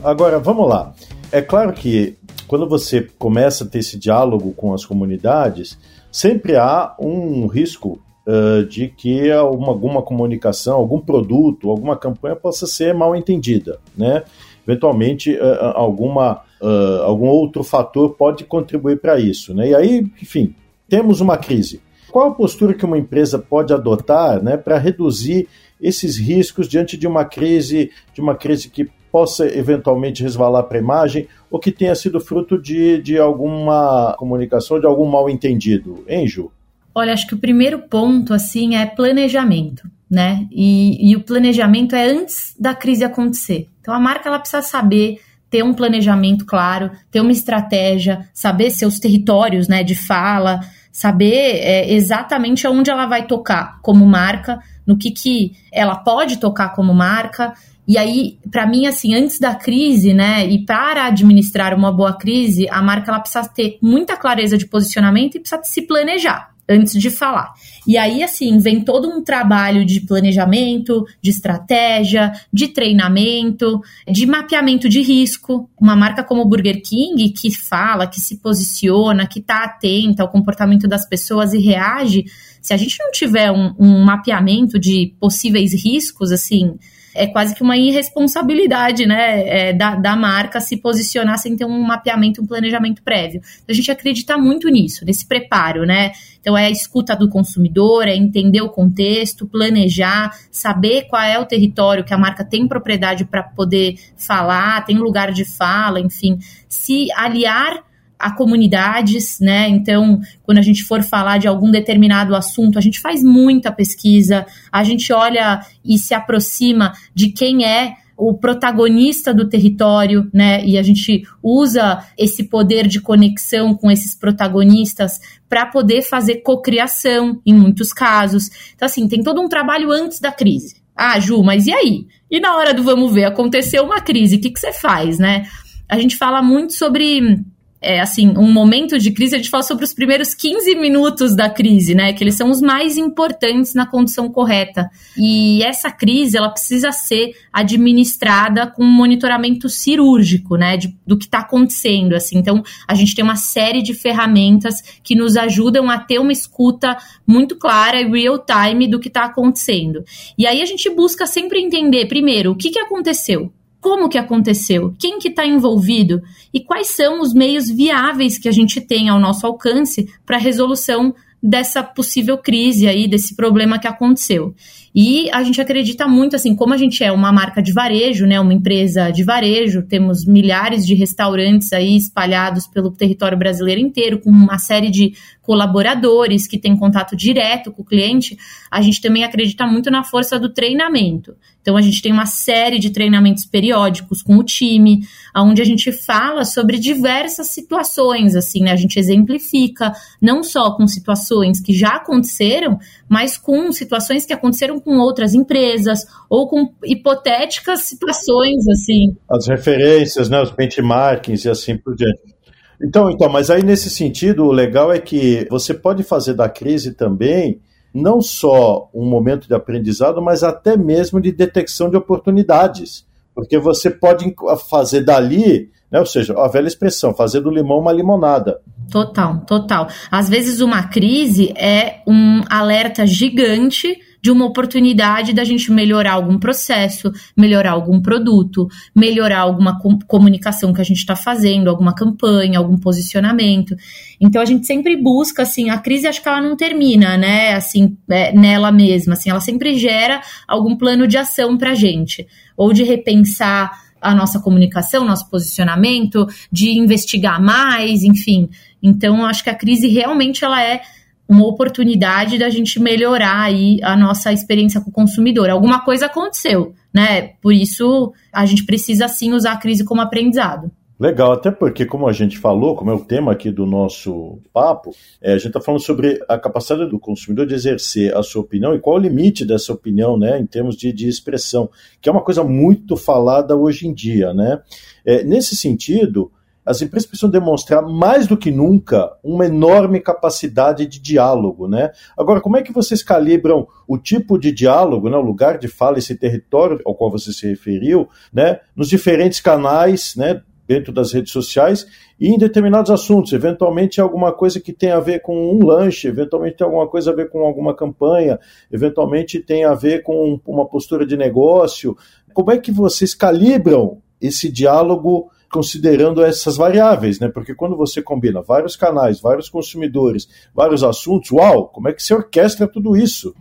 Agora, 0.00 0.38
vamos 0.38 0.68
lá. 0.68 0.94
É 1.32 1.42
claro 1.42 1.72
que 1.72 2.16
quando 2.46 2.68
você 2.68 3.08
começa 3.18 3.64
a 3.64 3.66
ter 3.66 3.80
esse 3.80 3.98
diálogo 3.98 4.52
com 4.52 4.72
as 4.72 4.86
comunidades, 4.86 5.76
sempre 6.12 6.54
há 6.54 6.94
um 6.96 7.48
risco 7.48 8.00
uh, 8.26 8.64
de 8.66 8.88
que 8.88 9.30
alguma, 9.30 9.68
alguma 9.68 10.02
comunicação, 10.02 10.76
algum 10.76 11.00
produto, 11.00 11.70
alguma 11.70 11.96
campanha 11.96 12.36
possa 12.36 12.66
ser 12.66 12.94
mal 12.94 13.14
entendida, 13.14 13.78
né? 13.96 14.24
Eventualmente, 14.66 15.34
uh, 15.34 15.72
alguma, 15.74 16.42
uh, 16.60 17.02
algum 17.02 17.26
outro 17.26 17.62
fator 17.62 18.14
pode 18.14 18.44
contribuir 18.44 19.00
para 19.00 19.18
isso, 19.18 19.54
né? 19.54 19.68
E 19.68 19.74
aí, 19.74 20.06
enfim, 20.20 20.54
temos 20.88 21.20
uma 21.20 21.36
crise. 21.36 21.82
Qual 22.10 22.28
a 22.28 22.34
postura 22.34 22.74
que 22.74 22.84
uma 22.84 22.96
empresa 22.96 23.38
pode 23.38 23.72
adotar, 23.72 24.40
né, 24.40 24.56
para 24.56 24.78
reduzir 24.78 25.48
esses 25.80 26.16
riscos 26.16 26.68
diante 26.68 26.96
de 26.96 27.08
uma 27.08 27.24
crise, 27.24 27.90
de 28.14 28.20
uma 28.20 28.36
crise 28.36 28.70
que 28.70 28.88
possa 29.10 29.46
eventualmente 29.46 30.22
resvalar 30.22 30.62
para 30.64 30.78
a 30.78 30.80
imagem 30.80 31.28
ou 31.50 31.58
que 31.58 31.72
tenha 31.72 31.94
sido 31.94 32.20
fruto 32.20 32.60
de, 32.60 33.02
de 33.02 33.18
alguma 33.18 34.14
comunicação, 34.18 34.78
de 34.78 34.86
algum 34.86 35.06
mal 35.06 35.28
entendido, 35.28 36.04
hein, 36.08 36.26
Ju? 36.26 36.50
Olha, 36.94 37.12
acho 37.12 37.26
que 37.26 37.34
o 37.34 37.38
primeiro 37.38 37.80
ponto, 37.80 38.32
assim, 38.32 38.76
é 38.76 38.86
planejamento, 38.86 39.90
né? 40.08 40.46
E, 40.52 41.10
e 41.10 41.16
o 41.16 41.20
planejamento 41.20 41.96
é 41.96 42.06
antes 42.06 42.54
da 42.58 42.72
crise 42.72 43.02
acontecer. 43.02 43.68
Então, 43.80 43.92
a 43.92 43.98
marca, 43.98 44.28
ela 44.28 44.38
precisa 44.38 44.62
saber 44.62 45.20
ter 45.50 45.64
um 45.64 45.74
planejamento 45.74 46.46
claro, 46.46 46.92
ter 47.10 47.20
uma 47.20 47.32
estratégia, 47.32 48.28
saber 48.32 48.70
seus 48.70 49.00
territórios 49.00 49.68
né, 49.68 49.82
de 49.82 49.94
fala, 49.94 50.60
saber 50.90 51.60
é, 51.60 51.92
exatamente 51.92 52.66
aonde 52.66 52.90
ela 52.90 53.06
vai 53.06 53.26
tocar 53.26 53.78
como 53.82 54.06
marca, 54.06 54.60
no 54.86 54.96
que, 54.96 55.10
que 55.10 55.52
ela 55.72 55.96
pode 55.96 56.38
tocar 56.38 56.70
como 56.70 56.94
marca. 56.94 57.54
E 57.86 57.98
aí, 57.98 58.38
para 58.50 58.66
mim, 58.66 58.86
assim, 58.86 59.14
antes 59.14 59.38
da 59.38 59.54
crise, 59.54 60.14
né, 60.14 60.46
e 60.46 60.64
para 60.64 61.06
administrar 61.06 61.74
uma 61.74 61.92
boa 61.92 62.14
crise, 62.14 62.68
a 62.70 62.80
marca 62.80 63.10
ela 63.10 63.20
precisa 63.20 63.48
ter 63.48 63.78
muita 63.82 64.16
clareza 64.16 64.56
de 64.56 64.66
posicionamento 64.66 65.36
e 65.36 65.40
precisa 65.40 65.60
se 65.64 65.82
planejar 65.82 66.53
antes 66.68 66.94
de 67.00 67.10
falar. 67.10 67.52
E 67.86 67.96
aí, 67.98 68.22
assim, 68.22 68.58
vem 68.58 68.80
todo 68.80 69.08
um 69.08 69.22
trabalho 69.22 69.84
de 69.84 70.00
planejamento, 70.00 71.04
de 71.20 71.30
estratégia, 71.30 72.32
de 72.52 72.68
treinamento, 72.68 73.80
de 74.08 74.26
mapeamento 74.26 74.88
de 74.88 75.02
risco. 75.02 75.68
Uma 75.78 75.94
marca 75.94 76.24
como 76.24 76.42
o 76.42 76.48
Burger 76.48 76.80
King, 76.82 77.28
que 77.30 77.54
fala, 77.54 78.06
que 78.06 78.20
se 78.20 78.38
posiciona, 78.38 79.26
que 79.26 79.40
está 79.40 79.64
atenta 79.64 80.22
ao 80.22 80.30
comportamento 80.30 80.88
das 80.88 81.06
pessoas 81.06 81.52
e 81.52 81.58
reage, 81.58 82.24
se 82.60 82.72
a 82.72 82.76
gente 82.78 82.96
não 82.98 83.10
tiver 83.10 83.52
um, 83.52 83.74
um 83.78 84.04
mapeamento 84.04 84.78
de 84.78 85.14
possíveis 85.20 85.74
riscos, 85.74 86.32
assim, 86.32 86.78
é 87.14 87.26
quase 87.26 87.54
que 87.54 87.62
uma 87.62 87.76
irresponsabilidade 87.76 89.06
né, 89.06 89.68
é, 89.68 89.72
da, 89.72 89.94
da 89.94 90.16
marca 90.16 90.60
se 90.60 90.76
posicionar 90.76 91.38
sem 91.38 91.56
ter 91.56 91.64
um 91.64 91.80
mapeamento, 91.80 92.42
um 92.42 92.46
planejamento 92.46 93.02
prévio. 93.02 93.40
Então, 93.40 93.70
a 93.70 93.72
gente 93.72 93.90
acredita 93.90 94.36
muito 94.36 94.68
nisso, 94.68 95.04
nesse 95.04 95.26
preparo, 95.26 95.86
né? 95.86 96.12
Então, 96.40 96.58
é 96.58 96.66
a 96.66 96.70
escuta 96.70 97.16
do 97.16 97.28
consumidor, 97.28 98.06
é 98.06 98.14
entender 98.14 98.60
o 98.60 98.68
contexto, 98.68 99.46
planejar, 99.46 100.30
saber 100.50 101.06
qual 101.08 101.22
é 101.22 101.38
o 101.38 101.46
território 101.46 102.04
que 102.04 102.12
a 102.12 102.18
marca 102.18 102.44
tem 102.44 102.66
propriedade 102.66 103.24
para 103.24 103.42
poder 103.42 103.96
falar, 104.16 104.84
tem 104.84 104.98
lugar 104.98 105.32
de 105.32 105.44
fala, 105.44 106.00
enfim, 106.00 106.38
se 106.68 107.06
aliar 107.12 107.82
a 108.18 108.30
comunidades, 108.30 109.38
né? 109.40 109.68
Então, 109.68 110.20
quando 110.42 110.58
a 110.58 110.62
gente 110.62 110.82
for 110.84 111.02
falar 111.02 111.38
de 111.38 111.48
algum 111.48 111.70
determinado 111.70 112.34
assunto, 112.34 112.78
a 112.78 112.80
gente 112.80 113.00
faz 113.00 113.22
muita 113.22 113.72
pesquisa, 113.72 114.46
a 114.72 114.82
gente 114.84 115.12
olha 115.12 115.60
e 115.84 115.98
se 115.98 116.14
aproxima 116.14 116.92
de 117.14 117.30
quem 117.30 117.64
é 117.64 117.96
o 118.16 118.32
protagonista 118.34 119.34
do 119.34 119.48
território, 119.48 120.30
né? 120.32 120.64
E 120.64 120.78
a 120.78 120.82
gente 120.82 121.26
usa 121.42 122.04
esse 122.16 122.44
poder 122.44 122.86
de 122.86 123.00
conexão 123.00 123.74
com 123.74 123.90
esses 123.90 124.14
protagonistas 124.14 125.18
para 125.48 125.66
poder 125.66 126.02
fazer 126.02 126.36
cocriação 126.36 127.40
em 127.44 127.52
muitos 127.52 127.92
casos. 127.92 128.50
Então, 128.74 128.86
assim, 128.86 129.08
tem 129.08 129.22
todo 129.22 129.40
um 129.40 129.48
trabalho 129.48 129.90
antes 129.90 130.20
da 130.20 130.30
crise. 130.30 130.76
Ah, 130.96 131.18
Ju, 131.18 131.42
mas 131.42 131.66
e 131.66 131.72
aí? 131.72 132.06
E 132.30 132.38
na 132.38 132.56
hora 132.56 132.72
do 132.72 132.84
vamos 132.84 133.12
ver, 133.12 133.24
aconteceu 133.24 133.84
uma 133.84 134.00
crise, 134.00 134.36
o 134.36 134.40
que, 134.40 134.50
que 134.50 134.60
você 134.60 134.72
faz, 134.72 135.18
né? 135.18 135.46
A 135.88 135.98
gente 135.98 136.16
fala 136.16 136.40
muito 136.40 136.72
sobre 136.72 137.44
é, 137.84 138.00
assim, 138.00 138.34
um 138.36 138.50
momento 138.50 138.98
de 138.98 139.10
crise, 139.12 139.34
a 139.34 139.38
gente 139.38 139.50
fala 139.50 139.62
sobre 139.62 139.84
os 139.84 139.92
primeiros 139.92 140.34
15 140.34 140.74
minutos 140.76 141.36
da 141.36 141.50
crise, 141.50 141.94
né? 141.94 142.12
Que 142.12 142.24
eles 142.24 142.34
são 142.34 142.50
os 142.50 142.60
mais 142.60 142.96
importantes 142.96 143.74
na 143.74 143.86
condição 143.86 144.30
correta. 144.30 144.90
E 145.18 145.62
essa 145.62 145.90
crise, 145.90 146.38
ela 146.38 146.48
precisa 146.48 146.90
ser 146.92 147.36
administrada 147.52 148.66
com 148.66 148.82
um 148.82 148.90
monitoramento 148.90 149.68
cirúrgico, 149.68 150.56
né? 150.56 150.76
De, 150.76 150.96
do 151.06 151.18
que 151.18 151.26
está 151.26 151.40
acontecendo, 151.40 152.14
assim. 152.14 152.38
Então, 152.38 152.62
a 152.88 152.94
gente 152.94 153.14
tem 153.14 153.22
uma 153.22 153.36
série 153.36 153.82
de 153.82 153.92
ferramentas 153.92 154.76
que 155.02 155.14
nos 155.14 155.36
ajudam 155.36 155.90
a 155.90 155.98
ter 155.98 156.18
uma 156.18 156.32
escuta 156.32 156.96
muito 157.26 157.56
clara 157.56 158.00
e 158.00 158.10
real 158.10 158.38
time 158.38 158.88
do 158.88 158.98
que 158.98 159.08
está 159.08 159.24
acontecendo. 159.24 160.02
E 160.38 160.46
aí 160.46 160.62
a 160.62 160.66
gente 160.66 160.88
busca 160.88 161.26
sempre 161.26 161.60
entender, 161.60 162.06
primeiro, 162.06 162.52
o 162.52 162.56
que, 162.56 162.70
que 162.70 162.78
aconteceu? 162.78 163.52
Como 163.84 164.08
que 164.08 164.16
aconteceu, 164.16 164.94
quem 164.98 165.18
que 165.18 165.28
está 165.28 165.44
envolvido 165.44 166.22
e 166.54 166.58
quais 166.58 166.86
são 166.86 167.20
os 167.20 167.34
meios 167.34 167.68
viáveis 167.68 168.38
que 168.38 168.48
a 168.48 168.50
gente 168.50 168.80
tem 168.80 169.10
ao 169.10 169.20
nosso 169.20 169.46
alcance 169.46 170.10
para 170.24 170.38
a 170.38 170.40
resolução 170.40 171.14
dessa 171.42 171.82
possível 171.82 172.38
crise 172.38 172.88
aí, 172.88 173.06
desse 173.06 173.36
problema 173.36 173.78
que 173.78 173.86
aconteceu. 173.86 174.54
E 174.94 175.28
a 175.32 175.42
gente 175.42 175.60
acredita 175.60 176.06
muito, 176.06 176.36
assim, 176.36 176.54
como 176.54 176.72
a 176.72 176.76
gente 176.76 177.02
é 177.02 177.10
uma 177.10 177.32
marca 177.32 177.60
de 177.60 177.72
varejo, 177.72 178.26
né, 178.26 178.38
uma 178.38 178.54
empresa 178.54 179.10
de 179.10 179.24
varejo, 179.24 179.82
temos 179.82 180.24
milhares 180.24 180.86
de 180.86 180.94
restaurantes 180.94 181.72
aí 181.72 181.96
espalhados 181.96 182.68
pelo 182.68 182.92
território 182.92 183.36
brasileiro 183.36 183.80
inteiro, 183.80 184.20
com 184.20 184.30
uma 184.30 184.56
série 184.56 184.90
de 184.90 185.14
colaboradores 185.42 186.46
que 186.46 186.58
têm 186.58 186.76
contato 186.76 187.16
direto 187.16 187.70
com 187.70 187.82
o 187.82 187.84
cliente, 187.84 188.38
a 188.70 188.80
gente 188.80 189.00
também 189.00 189.24
acredita 189.24 189.66
muito 189.66 189.90
na 189.90 190.02
força 190.02 190.38
do 190.38 190.48
treinamento. 190.48 191.36
Então, 191.60 191.76
a 191.76 191.82
gente 191.82 192.02
tem 192.02 192.12
uma 192.12 192.26
série 192.26 192.78
de 192.78 192.90
treinamentos 192.90 193.46
periódicos 193.46 194.22
com 194.22 194.36
o 194.36 194.44
time, 194.44 195.00
onde 195.34 195.62
a 195.62 195.64
gente 195.64 195.90
fala 195.92 196.44
sobre 196.44 196.78
diversas 196.78 197.48
situações, 197.48 198.36
assim, 198.36 198.62
né? 198.62 198.72
A 198.72 198.76
gente 198.76 198.98
exemplifica, 198.98 199.92
não 200.20 200.42
só 200.42 200.72
com 200.72 200.86
situações 200.86 201.60
que 201.60 201.72
já 201.72 201.96
aconteceram, 201.96 202.78
mas 203.08 203.38
com 203.38 203.72
situações 203.72 204.26
que 204.26 204.32
aconteceram 204.32 204.78
com 204.84 204.98
outras 204.98 205.34
empresas, 205.34 206.00
ou 206.28 206.48
com 206.48 206.68
hipotéticas 206.84 207.80
situações, 207.82 208.68
assim. 208.68 209.16
As 209.30 209.48
referências, 209.48 210.28
né? 210.28 210.40
Os 210.42 210.50
benchmarkings 210.50 211.44
e 211.44 211.50
assim 211.50 211.76
por 211.76 211.96
diante. 211.96 212.34
Então, 212.82 213.10
então, 213.10 213.28
mas 213.28 213.50
aí 213.50 213.62
nesse 213.62 213.88
sentido, 213.88 214.44
o 214.44 214.52
legal 214.52 214.92
é 214.92 214.98
que 214.98 215.46
você 215.50 215.72
pode 215.72 216.02
fazer 216.02 216.34
da 216.34 216.48
crise 216.48 216.92
também 216.92 217.60
não 217.94 218.20
só 218.20 218.90
um 218.92 219.08
momento 219.08 219.46
de 219.46 219.54
aprendizado, 219.54 220.20
mas 220.20 220.42
até 220.42 220.76
mesmo 220.76 221.20
de 221.20 221.30
detecção 221.30 221.88
de 221.88 221.96
oportunidades. 221.96 223.06
Porque 223.32 223.56
você 223.56 223.88
pode 223.88 224.34
fazer 224.68 225.02
dali, 225.02 225.70
né, 225.90 226.00
ou 226.00 226.06
seja, 226.06 226.34
a 226.36 226.48
velha 226.48 226.66
expressão, 226.66 227.14
fazer 227.14 227.40
do 227.40 227.50
limão 227.50 227.78
uma 227.78 227.92
limonada. 227.92 228.60
Total, 228.90 229.40
total. 229.46 229.88
Às 230.10 230.28
vezes 230.28 230.60
uma 230.60 230.88
crise 230.88 231.52
é 231.56 232.00
um 232.06 232.42
alerta 232.50 233.06
gigante 233.06 233.96
de 234.24 234.30
uma 234.30 234.46
oportunidade 234.46 235.34
da 235.34 235.44
gente 235.44 235.70
melhorar 235.70 236.14
algum 236.14 236.38
processo, 236.38 237.12
melhorar 237.36 237.72
algum 237.72 238.00
produto, 238.00 238.66
melhorar 238.96 239.40
alguma 239.40 239.78
com 239.78 239.98
comunicação 239.98 240.72
que 240.72 240.80
a 240.80 240.84
gente 240.84 240.96
está 240.96 241.14
fazendo, 241.14 241.68
alguma 241.68 241.94
campanha, 241.94 242.58
algum 242.58 242.78
posicionamento. 242.78 243.76
Então 244.18 244.40
a 244.40 244.46
gente 244.46 244.66
sempre 244.66 244.96
busca, 244.96 245.42
assim, 245.42 245.68
a 245.68 245.76
crise 245.76 246.06
acho 246.06 246.22
que 246.22 246.28
ela 246.30 246.40
não 246.40 246.56
termina, 246.56 247.18
né, 247.18 247.52
assim, 247.52 247.98
é, 248.10 248.32
nela 248.32 248.72
mesma, 248.72 249.12
assim, 249.12 249.28
ela 249.28 249.40
sempre 249.40 249.78
gera 249.78 250.22
algum 250.48 250.74
plano 250.74 251.06
de 251.06 251.18
ação 251.18 251.58
para 251.58 251.72
a 251.72 251.74
gente, 251.74 252.26
ou 252.56 252.72
de 252.72 252.82
repensar 252.82 253.78
a 254.00 254.14
nossa 254.14 254.40
comunicação, 254.40 255.04
nosso 255.04 255.28
posicionamento, 255.28 256.26
de 256.50 256.70
investigar 256.70 257.42
mais, 257.42 258.02
enfim. 258.02 258.48
Então, 258.82 259.26
acho 259.26 259.44
que 259.44 259.50
a 259.50 259.54
crise 259.54 259.86
realmente 259.86 260.42
ela 260.46 260.62
é 260.62 260.80
uma 261.28 261.46
oportunidade 261.46 262.38
da 262.38 262.50
gente 262.50 262.80
melhorar 262.80 263.42
aí 263.42 263.78
a 263.82 263.96
nossa 263.96 264.32
experiência 264.32 264.80
com 264.80 264.90
o 264.90 264.92
consumidor. 264.92 265.48
Alguma 265.48 265.84
coisa 265.84 266.06
aconteceu, 266.06 266.74
né? 266.92 267.32
Por 267.40 267.52
isso 267.52 268.12
a 268.32 268.44
gente 268.46 268.64
precisa 268.64 269.08
sim 269.08 269.32
usar 269.32 269.52
a 269.52 269.56
crise 269.56 269.84
como 269.84 270.00
aprendizado. 270.00 270.70
Legal, 270.98 271.32
até 271.32 271.50
porque, 271.50 271.84
como 271.84 272.06
a 272.06 272.12
gente 272.12 272.38
falou, 272.38 272.76
como 272.76 272.90
é 272.90 272.94
o 272.94 273.04
tema 273.04 273.32
aqui 273.32 273.50
do 273.50 273.66
nosso 273.66 274.38
papo, 274.52 274.94
é, 275.20 275.32
a 275.32 275.36
gente 275.36 275.48
está 275.48 275.60
falando 275.60 275.80
sobre 275.80 276.20
a 276.28 276.38
capacidade 276.38 276.88
do 276.88 277.00
consumidor 277.00 277.46
de 277.46 277.54
exercer 277.54 278.16
a 278.16 278.22
sua 278.22 278.42
opinião 278.42 278.74
e 278.74 278.78
qual 278.78 278.96
o 278.96 279.00
limite 279.00 279.44
dessa 279.44 279.72
opinião, 279.72 280.16
né, 280.16 280.38
em 280.38 280.46
termos 280.46 280.76
de, 280.76 280.92
de 280.92 281.08
expressão, 281.08 281.68
que 282.00 282.08
é 282.08 282.12
uma 282.12 282.22
coisa 282.22 282.44
muito 282.44 282.96
falada 282.96 283.56
hoje 283.56 283.88
em 283.88 283.92
dia, 283.92 284.32
né. 284.32 284.62
É, 285.04 285.24
nesse 285.24 285.56
sentido, 285.56 286.30
as 286.64 286.80
empresas 286.80 287.06
precisam 287.06 287.30
demonstrar 287.30 287.82
mais 287.82 288.26
do 288.26 288.36
que 288.36 288.50
nunca 288.50 289.12
uma 289.22 289.46
enorme 289.46 290.00
capacidade 290.00 290.86
de 290.86 291.00
diálogo, 291.00 291.68
né? 291.68 291.90
Agora, 292.16 292.40
como 292.40 292.56
é 292.56 292.62
que 292.62 292.72
vocês 292.72 293.02
calibram 293.02 293.66
o 293.86 293.98
tipo 293.98 294.38
de 294.38 294.50
diálogo, 294.50 295.10
né, 295.10 295.16
o 295.16 295.22
lugar 295.22 295.58
de 295.58 295.68
fala, 295.68 295.98
esse 295.98 296.16
território 296.16 296.80
ao 296.84 296.94
qual 296.94 297.10
você 297.10 297.32
se 297.32 297.46
referiu, 297.46 298.08
né, 298.32 298.60
nos 298.74 298.88
diferentes 298.88 299.40
canais, 299.40 300.14
né, 300.16 300.42
dentro 300.66 300.92
das 300.92 301.12
redes 301.12 301.32
sociais 301.32 301.86
e 302.18 302.28
em 302.28 302.38
determinados 302.38 302.90
assuntos, 302.90 303.32
eventualmente 303.32 304.00
alguma 304.00 304.32
coisa 304.32 304.60
que 304.60 304.72
tem 304.72 304.90
a 304.90 305.00
ver 305.00 305.20
com 305.20 305.54
um 305.54 305.64
lanche, 305.64 306.08
eventualmente 306.08 306.56
tem 306.56 306.64
alguma 306.64 306.88
coisa 306.88 307.10
a 307.10 307.14
ver 307.14 307.28
com 307.28 307.40
alguma 307.40 307.74
campanha, 307.74 308.38
eventualmente 308.72 309.40
tem 309.40 309.64
a 309.64 309.74
ver 309.74 310.02
com 310.02 310.40
uma 310.46 310.66
postura 310.66 311.06
de 311.06 311.16
negócio. 311.16 311.96
Como 312.32 312.50
é 312.50 312.58
que 312.58 312.72
vocês 312.72 313.14
calibram 313.14 313.98
esse 314.20 314.50
diálogo 314.50 315.30
considerando 315.54 316.24
essas 316.24 316.56
variáveis, 316.56 317.20
né? 317.20 317.28
Porque 317.28 317.54
quando 317.54 317.76
você 317.76 318.02
combina 318.02 318.42
vários 318.42 318.74
canais, 318.74 319.20
vários 319.20 319.48
consumidores, 319.48 320.28
vários 320.52 320.82
assuntos, 320.82 321.30
uau, 321.30 321.68
como 321.68 321.88
é 321.88 321.92
que 321.92 322.02
você 322.02 322.12
orquestra 322.12 322.66
tudo 322.66 322.96
isso? 322.96 323.32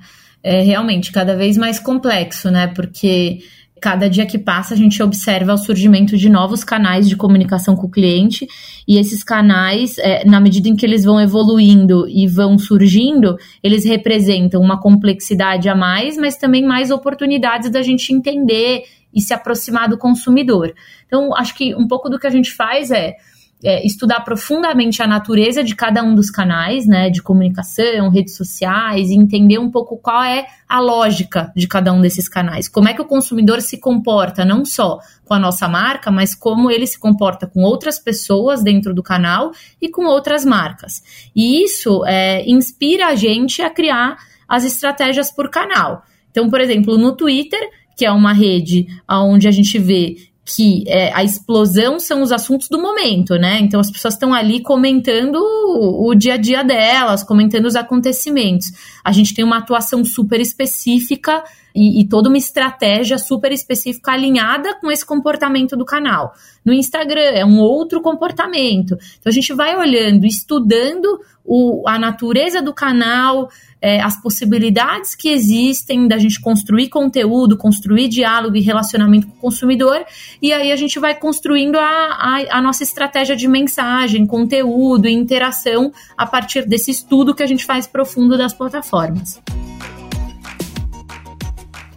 É 0.44 0.62
realmente 0.62 1.12
cada 1.12 1.36
vez 1.36 1.58
mais 1.58 1.80
complexo, 1.80 2.52
né? 2.52 2.68
Porque 2.68 3.40
cada 3.82 4.08
dia 4.08 4.28
que 4.28 4.38
passa 4.38 4.76
a 4.76 4.78
gente 4.78 5.02
observa 5.02 5.56
o 5.56 5.58
surgimento 5.58 6.16
de 6.16 6.30
novos 6.30 6.64
canais 6.64 7.10
de 7.10 7.16
comunicação 7.16 7.76
com 7.76 7.88
o 7.88 7.92
cliente 7.92 8.48
e 8.88 9.00
esses 9.00 9.24
canais, 9.24 9.98
é, 9.98 10.24
na 10.24 10.40
medida 10.40 10.70
em 10.70 10.76
que 10.76 10.86
eles 10.86 11.04
vão 11.04 11.20
evoluindo 11.20 12.08
e 12.08 12.28
vão 12.28 12.60
surgindo, 12.60 13.36
eles 13.64 13.86
representam 13.86 14.62
uma 14.62 14.80
complexidade 14.80 15.68
a 15.68 15.76
mais, 15.76 16.16
mas 16.16 16.38
também 16.38 16.64
mais 16.64 16.92
oportunidades 16.92 17.72
da 17.72 17.82
gente 17.82 18.14
entender 18.14 18.84
e 19.14 19.22
se 19.22 19.34
aproximar 19.34 19.88
do 19.88 19.98
consumidor. 19.98 20.74
Então, 21.06 21.36
acho 21.36 21.56
que 21.56 21.76
um 21.76 21.88
pouco 21.88 22.10
do 22.10 22.20
que 22.20 22.28
a 22.28 22.32
gente 22.32 22.52
faz 22.52 22.92
é 22.92 23.16
é, 23.64 23.86
estudar 23.86 24.20
profundamente 24.22 25.02
a 25.02 25.08
natureza 25.08 25.64
de 25.64 25.74
cada 25.74 26.04
um 26.04 26.14
dos 26.14 26.30
canais, 26.30 26.86
né, 26.86 27.10
de 27.10 27.22
comunicação, 27.22 28.10
redes 28.10 28.36
sociais, 28.36 29.10
e 29.10 29.16
entender 29.16 29.58
um 29.58 29.72
pouco 29.72 29.98
qual 29.98 30.22
é 30.22 30.46
a 30.68 30.80
lógica 30.82 31.52
de 31.56 31.66
cada 31.66 31.94
um 31.94 32.02
desses 32.02 32.28
canais. 32.28 32.68
Como 32.68 32.90
é 32.90 32.94
que 32.94 33.02
o 33.02 33.06
consumidor 33.06 33.62
se 33.62 33.80
comporta, 33.80 34.44
não 34.44 34.66
só 34.66 35.00
com 35.24 35.34
a 35.34 35.40
nossa 35.40 35.68
marca, 35.68 36.12
mas 36.12 36.36
como 36.36 36.70
ele 36.70 36.86
se 36.86 37.00
comporta 37.00 37.48
com 37.48 37.62
outras 37.62 37.98
pessoas 37.98 38.62
dentro 38.62 38.94
do 38.94 39.02
canal 39.02 39.52
e 39.82 39.90
com 39.90 40.06
outras 40.06 40.44
marcas. 40.44 41.02
E 41.34 41.64
isso 41.64 42.04
é, 42.06 42.44
inspira 42.46 43.08
a 43.08 43.16
gente 43.16 43.62
a 43.62 43.70
criar 43.70 44.18
as 44.48 44.66
estratégias 44.66 45.32
por 45.32 45.50
canal. 45.50 46.04
Então, 46.30 46.50
por 46.50 46.60
exemplo, 46.60 46.98
no 46.98 47.16
Twitter, 47.16 47.62
que 47.96 48.06
é 48.06 48.12
uma 48.12 48.34
rede 48.34 48.88
onde 49.10 49.48
a 49.48 49.52
gente 49.52 49.78
vê 49.80 50.18
que 50.46 50.84
é, 50.88 51.14
a 51.14 51.24
explosão 51.24 52.00
são 52.00 52.22
os 52.22 52.32
assuntos 52.32 52.68
do 52.68 52.82
momento, 52.82 53.36
né? 53.36 53.60
Então 53.62 53.80
as 53.80 53.90
pessoas 53.90 54.14
estão 54.14 54.34
ali 54.34 54.62
comentando 54.62 55.38
o, 55.38 56.10
o, 56.10 56.16
dia 56.16 56.34
a 56.34 56.38
dia 56.38 56.64
delas, 56.64 57.24
comentando 57.24 57.66
os 57.66 57.76
acontecimentos. 57.76 58.72
A 59.04 59.12
gente 59.12 59.34
tem 59.34 59.44
uma 59.44 59.60
atuação 59.60 60.04
super 60.04 60.42
específica 60.42 61.44
e, 61.76 62.02
e, 62.02 62.08
toda 62.08 62.30
uma 62.30 62.38
estratégia 62.38 63.18
super 63.18 63.52
específica 63.52 64.12
alinhada 64.12 64.76
com 64.80 64.92
esse 64.92 65.06
comportamento 65.06 65.76
do 65.76 65.86
canal. 65.86 66.34
No 66.64 66.74
Instagram 66.74 67.22
é 67.22 67.46
um 67.46 67.60
outro 67.60 68.02
comportamento. 68.02 68.98
Então 69.20 69.30
a 69.30 69.32
gente 69.32 69.54
vai 69.54 69.76
olhando, 69.76 70.26
estudando 70.26 71.20
o, 71.44 71.84
a 71.88 72.00
natureza 72.00 72.62
do 72.62 72.74
canal, 72.74 73.50
é, 73.82 74.02
as 74.02 74.22
possibilidades 74.22 75.14
que 75.14 75.30
existem 75.30 76.08
da 76.08 76.18
gente 76.18 76.40
construir 76.40 76.88
conteúdo, 76.88 77.58
construir 77.58 78.08
diálogo 78.08 78.56
e 78.56 78.62
relacionamento 78.62 79.28
com 79.28 79.34
o 79.34 79.40
consumidor, 79.40 80.06
e 80.42 80.54
aí 80.54 80.72
a 80.72 80.76
gente 80.76 81.00
vai 81.00 81.14
construindo 81.16 81.76
a, 81.76 81.82
a, 81.84 82.58
a 82.60 82.62
nossa 82.62 82.84
estratégia 82.84 83.36
de 83.36 83.48
mensagem, 83.48 84.26
conteúdo 84.26 85.08
e 85.08 85.12
interação 85.12 85.92
a 86.18 86.26
partir 86.26 86.66
desse 86.66 86.92
estudo 86.92 87.36
que 87.36 87.44
a 87.44 87.48
gente 87.48 87.66
faz 87.66 87.86
profundo 87.86 88.38
das 88.38 88.54
plataformas. 88.54 89.42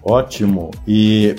Ótimo. 0.08 0.70
E 0.86 1.34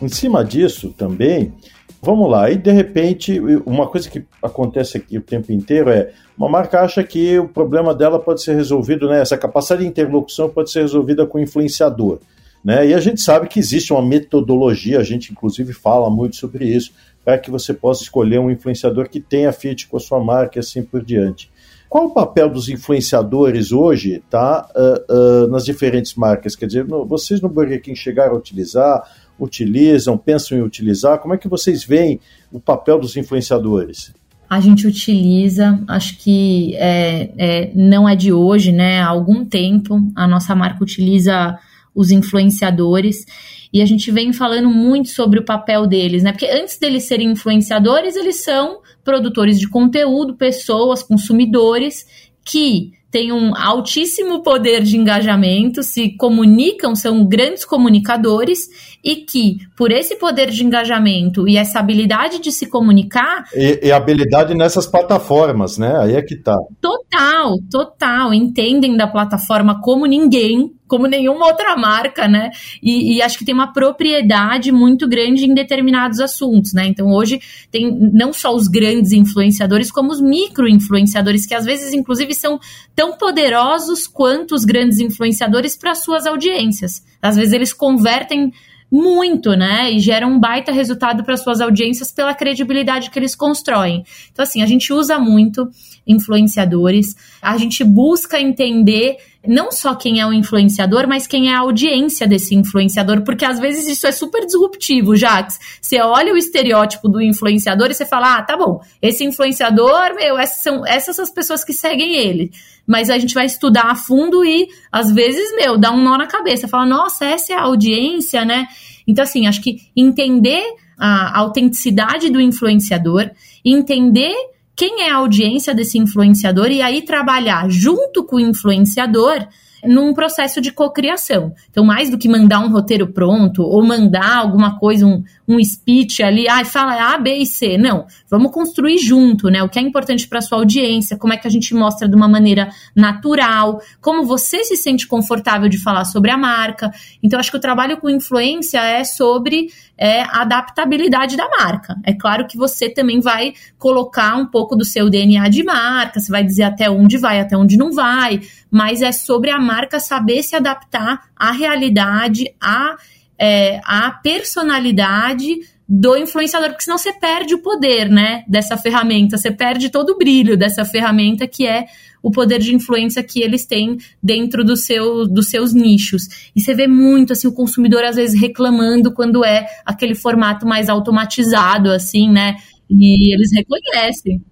em 0.00 0.08
cima 0.08 0.42
disso 0.42 0.94
também, 0.96 1.52
vamos 2.00 2.30
lá, 2.30 2.50
e 2.50 2.56
de 2.56 2.72
repente, 2.72 3.38
uma 3.66 3.86
coisa 3.86 4.08
que 4.08 4.24
acontece 4.42 4.96
aqui 4.96 5.18
o 5.18 5.22
tempo 5.22 5.52
inteiro 5.52 5.90
é 5.90 6.12
uma 6.36 6.48
marca 6.48 6.80
acha 6.80 7.04
que 7.04 7.38
o 7.38 7.46
problema 7.46 7.94
dela 7.94 8.18
pode 8.18 8.42
ser 8.42 8.54
resolvido, 8.54 9.06
né? 9.06 9.20
Essa 9.20 9.36
capacidade 9.36 9.82
de 9.82 9.88
interlocução 9.88 10.48
pode 10.48 10.70
ser 10.70 10.80
resolvida 10.80 11.26
com 11.26 11.38
influenciador. 11.38 12.20
Né? 12.64 12.88
E 12.88 12.94
a 12.94 13.00
gente 13.00 13.20
sabe 13.20 13.48
que 13.48 13.60
existe 13.60 13.92
uma 13.92 14.02
metodologia, 14.02 14.98
a 14.98 15.04
gente 15.04 15.30
inclusive 15.30 15.72
fala 15.72 16.10
muito 16.10 16.36
sobre 16.36 16.64
isso, 16.64 16.92
para 17.24 17.38
que 17.38 17.50
você 17.50 17.74
possa 17.74 18.02
escolher 18.02 18.40
um 18.40 18.50
influenciador 18.50 19.08
que 19.08 19.20
tenha 19.20 19.52
fit 19.52 19.86
com 19.86 19.98
a 19.98 20.00
sua 20.00 20.18
marca 20.18 20.58
e 20.58 20.60
assim 20.60 20.82
por 20.82 21.04
diante. 21.04 21.50
Qual 21.96 22.08
o 22.08 22.10
papel 22.10 22.50
dos 22.50 22.68
influenciadores 22.68 23.72
hoje 23.72 24.22
tá, 24.28 24.68
uh, 24.76 25.44
uh, 25.44 25.46
nas 25.46 25.64
diferentes 25.64 26.14
marcas? 26.14 26.54
Quer 26.54 26.66
dizer, 26.66 26.86
no, 26.86 27.06
vocês 27.06 27.40
no 27.40 27.48
Burger 27.48 27.80
King 27.80 27.98
chegaram 27.98 28.34
a 28.34 28.36
utilizar, 28.36 29.02
utilizam, 29.40 30.18
pensam 30.18 30.58
em 30.58 30.60
utilizar? 30.60 31.18
Como 31.20 31.32
é 31.32 31.38
que 31.38 31.48
vocês 31.48 31.84
veem 31.84 32.20
o 32.52 32.60
papel 32.60 32.98
dos 32.98 33.16
influenciadores? 33.16 34.12
A 34.46 34.60
gente 34.60 34.86
utiliza, 34.86 35.82
acho 35.88 36.18
que 36.18 36.74
é, 36.74 37.30
é, 37.38 37.72
não 37.74 38.06
é 38.06 38.14
de 38.14 38.30
hoje, 38.30 38.72
né? 38.72 39.00
Há 39.00 39.06
algum 39.06 39.42
tempo 39.42 39.98
a 40.14 40.28
nossa 40.28 40.54
marca 40.54 40.84
utiliza 40.84 41.58
os 41.96 42.10
influenciadores 42.10 43.24
e 43.72 43.82
a 43.82 43.86
gente 43.86 44.10
vem 44.10 44.32
falando 44.32 44.70
muito 44.70 45.08
sobre 45.08 45.40
o 45.40 45.44
papel 45.44 45.86
deles, 45.86 46.22
né? 46.22 46.32
Porque 46.32 46.46
antes 46.46 46.78
deles 46.78 47.04
serem 47.04 47.32
influenciadores, 47.32 48.14
eles 48.14 48.44
são 48.44 48.80
produtores 49.02 49.58
de 49.58 49.68
conteúdo, 49.68 50.36
pessoas, 50.36 51.02
consumidores 51.02 52.06
que 52.44 52.92
têm 53.10 53.32
um 53.32 53.56
altíssimo 53.56 54.42
poder 54.42 54.82
de 54.82 54.96
engajamento, 54.96 55.82
se 55.82 56.16
comunicam, 56.16 56.94
são 56.94 57.24
grandes 57.24 57.64
comunicadores 57.64 58.95
e 59.02 59.16
que, 59.16 59.58
por 59.76 59.90
esse 59.90 60.16
poder 60.16 60.50
de 60.50 60.64
engajamento 60.64 61.48
e 61.48 61.56
essa 61.56 61.78
habilidade 61.78 62.40
de 62.40 62.50
se 62.50 62.66
comunicar. 62.66 63.44
E, 63.54 63.86
e 63.86 63.92
habilidade 63.92 64.54
nessas 64.54 64.86
plataformas, 64.86 65.78
né? 65.78 65.96
Aí 66.00 66.14
é 66.14 66.22
que 66.22 66.36
tá. 66.36 66.56
Total, 66.80 67.56
total. 67.70 68.34
Entendem 68.34 68.96
da 68.96 69.06
plataforma 69.06 69.80
como 69.80 70.06
ninguém 70.06 70.76
como 70.86 71.06
nenhuma 71.06 71.46
outra 71.46 71.76
marca, 71.76 72.28
né? 72.28 72.50
E, 72.82 73.16
e, 73.16 73.22
acho 73.22 73.38
que 73.38 73.44
tem 73.44 73.54
uma 73.54 73.72
propriedade 73.72 74.70
muito 74.70 75.08
grande 75.08 75.44
em 75.44 75.54
determinados 75.54 76.20
assuntos, 76.20 76.72
né? 76.72 76.86
Então 76.86 77.12
hoje 77.12 77.40
tem 77.70 77.92
não 78.12 78.32
só 78.32 78.54
os 78.54 78.68
grandes 78.68 79.12
influenciadores, 79.12 79.90
como 79.90 80.12
os 80.12 80.20
micro 80.20 80.68
influenciadores, 80.68 81.46
que 81.46 81.54
às 81.54 81.64
vezes, 81.64 81.92
inclusive, 81.92 82.34
são 82.34 82.58
tão 82.94 83.16
poderosos 83.16 84.06
quanto 84.06 84.54
os 84.54 84.64
grandes 84.64 85.00
influenciadores 85.00 85.76
para 85.76 85.94
suas 85.94 86.26
audiências. 86.26 87.04
Às 87.20 87.36
vezes 87.36 87.52
eles 87.52 87.72
convertem 87.72 88.52
muito, 88.90 89.50
né? 89.54 89.92
E 89.92 89.98
geram 89.98 90.32
um 90.32 90.40
baita 90.40 90.72
resultado 90.72 91.24
para 91.24 91.36
suas 91.36 91.60
audiências 91.60 92.12
pela 92.12 92.34
credibilidade 92.34 93.10
que 93.10 93.18
eles 93.18 93.34
constroem. 93.34 94.04
Então, 94.32 94.42
assim, 94.42 94.62
a 94.62 94.66
gente 94.66 94.92
usa 94.92 95.18
muito 95.18 95.68
influenciadores, 96.06 97.16
a 97.42 97.56
gente 97.58 97.82
busca 97.82 98.40
entender 98.40 99.16
não 99.48 99.70
só 99.70 99.94
quem 99.94 100.20
é 100.20 100.26
o 100.26 100.32
influenciador, 100.32 101.06
mas 101.08 101.26
quem 101.26 101.50
é 101.50 101.54
a 101.54 101.60
audiência 101.60 102.26
desse 102.26 102.54
influenciador, 102.54 103.22
porque 103.22 103.44
às 103.44 103.58
vezes 103.58 103.86
isso 103.86 104.06
é 104.06 104.12
super 104.12 104.44
disruptivo, 104.44 105.16
Jax. 105.16 105.58
Você 105.80 106.00
olha 106.00 106.32
o 106.32 106.36
estereótipo 106.36 107.08
do 107.08 107.20
influenciador 107.20 107.90
e 107.90 107.94
você 107.94 108.06
fala: 108.06 108.36
ah, 108.36 108.42
tá 108.42 108.56
bom, 108.56 108.80
esse 109.00 109.24
influenciador, 109.24 110.14
meu, 110.14 110.38
essas 110.38 110.62
são 110.62 110.86
essas 110.86 111.18
as 111.18 111.30
pessoas 111.30 111.64
que 111.64 111.72
seguem 111.72 112.16
ele. 112.16 112.50
Mas 112.86 113.10
a 113.10 113.18
gente 113.18 113.34
vai 113.34 113.46
estudar 113.46 113.90
a 113.90 113.96
fundo 113.96 114.44
e, 114.44 114.68
às 114.92 115.12
vezes, 115.12 115.54
meu, 115.56 115.76
dá 115.76 115.90
um 115.90 116.02
nó 116.02 116.16
na 116.16 116.26
cabeça. 116.26 116.68
Fala, 116.68 116.86
nossa, 116.86 117.24
essa 117.24 117.52
é 117.52 117.56
a 117.56 117.62
audiência, 117.62 118.44
né? 118.44 118.68
Então, 119.08 119.24
assim, 119.24 119.46
acho 119.46 119.60
que 119.60 119.78
entender 119.96 120.62
a 120.98 121.38
autenticidade 121.40 122.30
do 122.30 122.40
influenciador, 122.40 123.30
entender 123.64 124.34
quem 124.76 125.02
é 125.02 125.10
a 125.10 125.16
audiência 125.16 125.74
desse 125.74 125.98
influenciador 125.98 126.70
e 126.70 126.82
aí 126.82 127.02
trabalhar 127.02 127.68
junto 127.70 128.22
com 128.24 128.36
o 128.36 128.40
influenciador 128.40 129.48
num 129.86 130.12
processo 130.12 130.60
de 130.60 130.72
cocriação. 130.72 131.54
Então, 131.70 131.84
mais 131.84 132.10
do 132.10 132.18
que 132.18 132.28
mandar 132.28 132.60
um 132.60 132.70
roteiro 132.70 133.06
pronto 133.06 133.62
ou 133.62 133.84
mandar 133.84 134.36
alguma 134.36 134.78
coisa, 134.78 135.06
um, 135.06 135.22
um 135.46 135.62
speech 135.62 136.22
ali, 136.22 136.48
ah, 136.48 136.64
fala 136.64 137.14
A, 137.14 137.18
B 137.18 137.36
e 137.36 137.46
C. 137.46 137.78
Não, 137.78 138.06
vamos 138.28 138.52
construir 138.52 138.98
junto, 138.98 139.48
né? 139.48 139.62
O 139.62 139.68
que 139.68 139.78
é 139.78 139.82
importante 139.82 140.26
para 140.26 140.40
sua 140.40 140.58
audiência, 140.58 141.16
como 141.16 141.32
é 141.32 141.36
que 141.36 141.46
a 141.46 141.50
gente 141.50 141.74
mostra 141.74 142.08
de 142.08 142.16
uma 142.16 142.28
maneira 142.28 142.70
natural, 142.94 143.80
como 144.00 144.24
você 144.24 144.64
se 144.64 144.76
sente 144.76 145.06
confortável 145.06 145.68
de 145.68 145.78
falar 145.78 146.04
sobre 146.04 146.30
a 146.30 146.38
marca. 146.38 146.90
Então, 147.22 147.38
acho 147.38 147.50
que 147.50 147.56
o 147.56 147.60
trabalho 147.60 147.98
com 147.98 148.10
influência 148.10 148.80
é 148.80 149.04
sobre 149.04 149.68
é, 149.98 150.22
a 150.22 150.42
adaptabilidade 150.42 151.36
da 151.36 151.48
marca. 151.48 151.96
É 152.04 152.12
claro 152.12 152.46
que 152.46 152.56
você 152.56 152.88
também 152.88 153.20
vai 153.20 153.54
colocar 153.78 154.36
um 154.36 154.46
pouco 154.46 154.76
do 154.76 154.84
seu 154.84 155.08
DNA 155.08 155.48
de 155.48 155.64
marca, 155.64 156.20
você 156.20 156.30
vai 156.30 156.44
dizer 156.44 156.64
até 156.64 156.90
onde 156.90 157.16
vai, 157.16 157.40
até 157.40 157.56
onde 157.56 157.76
não 157.76 157.92
vai, 157.92 158.40
mas 158.70 159.02
é 159.02 159.12
sobre 159.12 159.50
a 159.50 159.58
marca 159.58 159.98
saber 159.98 160.42
se 160.42 160.54
adaptar 160.54 161.22
à 161.34 161.50
realidade, 161.50 162.54
à, 162.60 162.96
é, 163.38 163.80
à 163.84 164.10
personalidade 164.10 165.60
do 165.88 166.16
influenciador, 166.16 166.70
porque 166.70 166.84
senão 166.84 166.98
você 166.98 167.12
perde 167.12 167.54
o 167.54 167.62
poder, 167.62 168.10
né, 168.10 168.42
dessa 168.48 168.76
ferramenta, 168.76 169.38
você 169.38 169.52
perde 169.52 169.88
todo 169.88 170.10
o 170.10 170.18
brilho 170.18 170.56
dessa 170.56 170.84
ferramenta 170.84 171.46
que 171.46 171.64
é 171.64 171.86
o 172.26 172.30
poder 172.32 172.58
de 172.58 172.74
influência 172.74 173.22
que 173.22 173.40
eles 173.40 173.64
têm 173.64 173.98
dentro 174.20 174.64
do 174.64 174.76
seu, 174.76 175.28
dos 175.28 175.46
seus 175.46 175.72
nichos. 175.72 176.24
E 176.56 176.60
você 176.60 176.74
vê 176.74 176.88
muito, 176.88 177.32
assim, 177.32 177.46
o 177.46 177.52
consumidor 177.52 178.02
às 178.02 178.16
vezes 178.16 178.38
reclamando 178.38 179.14
quando 179.14 179.44
é 179.44 179.64
aquele 179.84 180.16
formato 180.16 180.66
mais 180.66 180.88
automatizado, 180.88 181.88
assim, 181.88 182.28
né, 182.28 182.56
e 182.90 183.32
eles 183.32 183.52
reconhecem. 183.54 184.42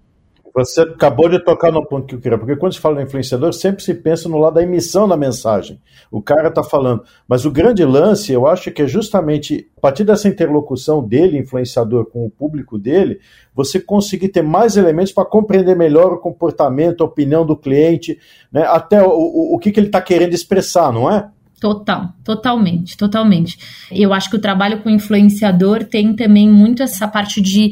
Você 0.55 0.83
acabou 0.83 1.27
de 1.27 1.43
tocar 1.43 1.69
no 1.69 1.85
ponto 1.85 2.07
que 2.07 2.15
eu 2.15 2.19
queria, 2.21 2.37
porque 2.37 2.55
quando 2.55 2.71
se 2.71 2.79
fala 2.79 2.95
no 2.95 3.01
influenciador, 3.01 3.51
sempre 3.51 3.83
se 3.83 3.93
pensa 3.93 4.29
no 4.29 4.37
lado 4.37 4.53
da 4.53 4.63
emissão 4.63 5.05
da 5.05 5.17
mensagem. 5.17 5.81
O 6.09 6.21
cara 6.21 6.47
está 6.47 6.63
falando. 6.63 7.03
Mas 7.27 7.43
o 7.43 7.51
grande 7.51 7.83
lance, 7.83 8.31
eu 8.31 8.47
acho 8.47 8.71
que 8.71 8.83
é 8.83 8.87
justamente 8.87 9.69
a 9.77 9.81
partir 9.81 10.05
dessa 10.05 10.29
interlocução 10.29 11.05
dele, 11.05 11.37
influenciador, 11.37 12.05
com 12.05 12.25
o 12.25 12.29
público 12.29 12.79
dele, 12.79 13.19
você 13.53 13.81
conseguir 13.81 14.29
ter 14.29 14.41
mais 14.41 14.77
elementos 14.77 15.11
para 15.11 15.25
compreender 15.25 15.75
melhor 15.75 16.13
o 16.13 16.19
comportamento, 16.19 17.01
a 17.01 17.05
opinião 17.05 17.45
do 17.45 17.57
cliente, 17.57 18.17
né? 18.49 18.65
até 18.65 19.03
o, 19.03 19.09
o, 19.09 19.55
o 19.55 19.59
que, 19.59 19.73
que 19.73 19.79
ele 19.81 19.87
está 19.87 19.99
querendo 19.99 20.33
expressar, 20.33 20.89
não 20.93 21.11
é? 21.11 21.29
Total, 21.59 22.09
totalmente, 22.23 22.95
totalmente. 22.95 23.57
Eu 23.91 24.13
acho 24.13 24.29
que 24.29 24.35
o 24.35 24.41
trabalho 24.41 24.81
com 24.81 24.89
influenciador 24.89 25.83
tem 25.83 26.15
também 26.15 26.49
muito 26.49 26.81
essa 26.81 27.07
parte 27.07 27.41
de 27.41 27.71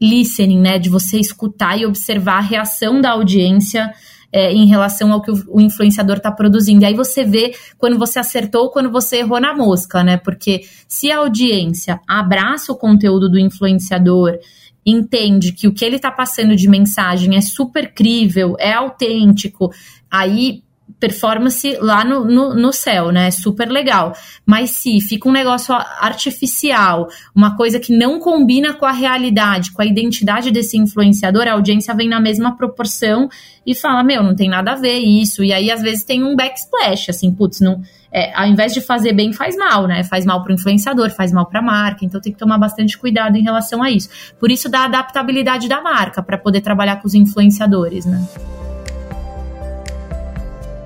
listening, 0.00 0.60
né? 0.60 0.78
De 0.78 0.88
você 0.88 1.18
escutar 1.18 1.78
e 1.78 1.86
observar 1.86 2.38
a 2.38 2.40
reação 2.40 3.00
da 3.00 3.12
audiência 3.12 3.92
é, 4.32 4.52
em 4.52 4.66
relação 4.66 5.12
ao 5.12 5.22
que 5.22 5.30
o, 5.30 5.44
o 5.48 5.60
influenciador 5.60 6.16
está 6.16 6.30
produzindo. 6.30 6.82
E 6.82 6.86
aí 6.86 6.94
você 6.94 7.24
vê 7.24 7.54
quando 7.78 7.98
você 7.98 8.18
acertou 8.18 8.64
ou 8.64 8.70
quando 8.70 8.90
você 8.90 9.18
errou 9.18 9.40
na 9.40 9.54
mosca, 9.54 10.02
né? 10.04 10.16
Porque 10.16 10.62
se 10.86 11.10
a 11.10 11.18
audiência 11.18 12.00
abraça 12.06 12.72
o 12.72 12.76
conteúdo 12.76 13.30
do 13.30 13.38
influenciador, 13.38 14.38
entende 14.84 15.52
que 15.52 15.66
o 15.66 15.72
que 15.72 15.84
ele 15.84 15.96
está 15.96 16.12
passando 16.12 16.54
de 16.54 16.68
mensagem 16.68 17.36
é 17.36 17.40
super 17.40 17.92
crível, 17.92 18.54
é 18.58 18.72
autêntico, 18.72 19.70
aí 20.10 20.62
performance 20.98 21.76
lá 21.80 22.04
no, 22.04 22.24
no, 22.24 22.54
no, 22.54 22.72
céu, 22.72 23.10
né? 23.10 23.30
Super 23.30 23.68
legal. 23.68 24.14
Mas 24.44 24.70
se 24.70 25.00
fica 25.00 25.28
um 25.28 25.32
negócio 25.32 25.74
artificial, 25.74 27.08
uma 27.34 27.56
coisa 27.56 27.78
que 27.78 27.96
não 27.96 28.18
combina 28.18 28.72
com 28.72 28.86
a 28.86 28.92
realidade, 28.92 29.72
com 29.72 29.82
a 29.82 29.86
identidade 29.86 30.50
desse 30.50 30.78
influenciador, 30.78 31.46
a 31.46 31.52
audiência 31.52 31.94
vem 31.94 32.08
na 32.08 32.20
mesma 32.20 32.56
proporção 32.56 33.28
e 33.66 33.74
fala: 33.74 34.02
Meu, 34.02 34.22
não 34.22 34.34
tem 34.34 34.48
nada 34.48 34.72
a 34.72 34.76
ver 34.76 34.98
isso. 34.98 35.44
E 35.44 35.52
aí, 35.52 35.70
às 35.70 35.82
vezes, 35.82 36.02
tem 36.02 36.24
um 36.24 36.34
backsplash, 36.34 37.10
assim, 37.10 37.30
putz, 37.30 37.60
não. 37.60 37.82
É, 38.10 38.32
ao 38.34 38.46
invés 38.46 38.72
de 38.72 38.80
fazer 38.80 39.12
bem, 39.12 39.34
faz 39.34 39.54
mal, 39.54 39.86
né? 39.86 40.02
Faz 40.02 40.24
mal 40.24 40.42
para 40.42 40.50
o 40.50 40.54
influenciador, 40.54 41.10
faz 41.10 41.30
mal 41.32 41.44
para 41.44 41.60
a 41.60 41.62
marca. 41.62 42.04
Então 42.04 42.18
tem 42.18 42.32
que 42.32 42.38
tomar 42.38 42.56
bastante 42.56 42.96
cuidado 42.96 43.36
em 43.36 43.42
relação 43.42 43.82
a 43.82 43.90
isso. 43.90 44.08
Por 44.40 44.50
isso, 44.50 44.70
da 44.70 44.84
adaptabilidade 44.84 45.68
da 45.68 45.82
marca, 45.82 46.22
para 46.22 46.38
poder 46.38 46.62
trabalhar 46.62 46.96
com 46.96 47.06
os 47.06 47.14
influenciadores, 47.14 48.06
né? 48.06 48.26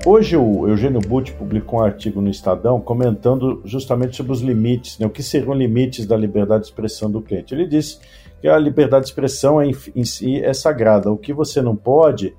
Hoje 0.03 0.35
o 0.35 0.67
Eugênio 0.67 0.99
Butti 0.99 1.31
publicou 1.31 1.79
um 1.79 1.83
artigo 1.83 2.21
no 2.21 2.29
Estadão 2.29 2.81
comentando 2.81 3.61
justamente 3.63 4.17
sobre 4.17 4.31
os 4.31 4.41
limites, 4.41 4.97
né, 4.97 5.05
o 5.05 5.11
que 5.11 5.21
seriam 5.21 5.53
limites 5.53 6.07
da 6.07 6.17
liberdade 6.17 6.63
de 6.63 6.69
expressão 6.69 7.09
do 7.09 7.21
cliente. 7.21 7.53
Ele 7.53 7.67
disse 7.67 7.99
que 8.41 8.47
a 8.47 8.57
liberdade 8.57 9.05
de 9.05 9.11
expressão 9.11 9.61
é, 9.61 9.69
em 9.95 10.03
si 10.03 10.43
é 10.43 10.53
sagrada. 10.55 11.11
O 11.11 11.17
que 11.17 11.31
você 11.31 11.61
não 11.61 11.75
pode 11.75 12.35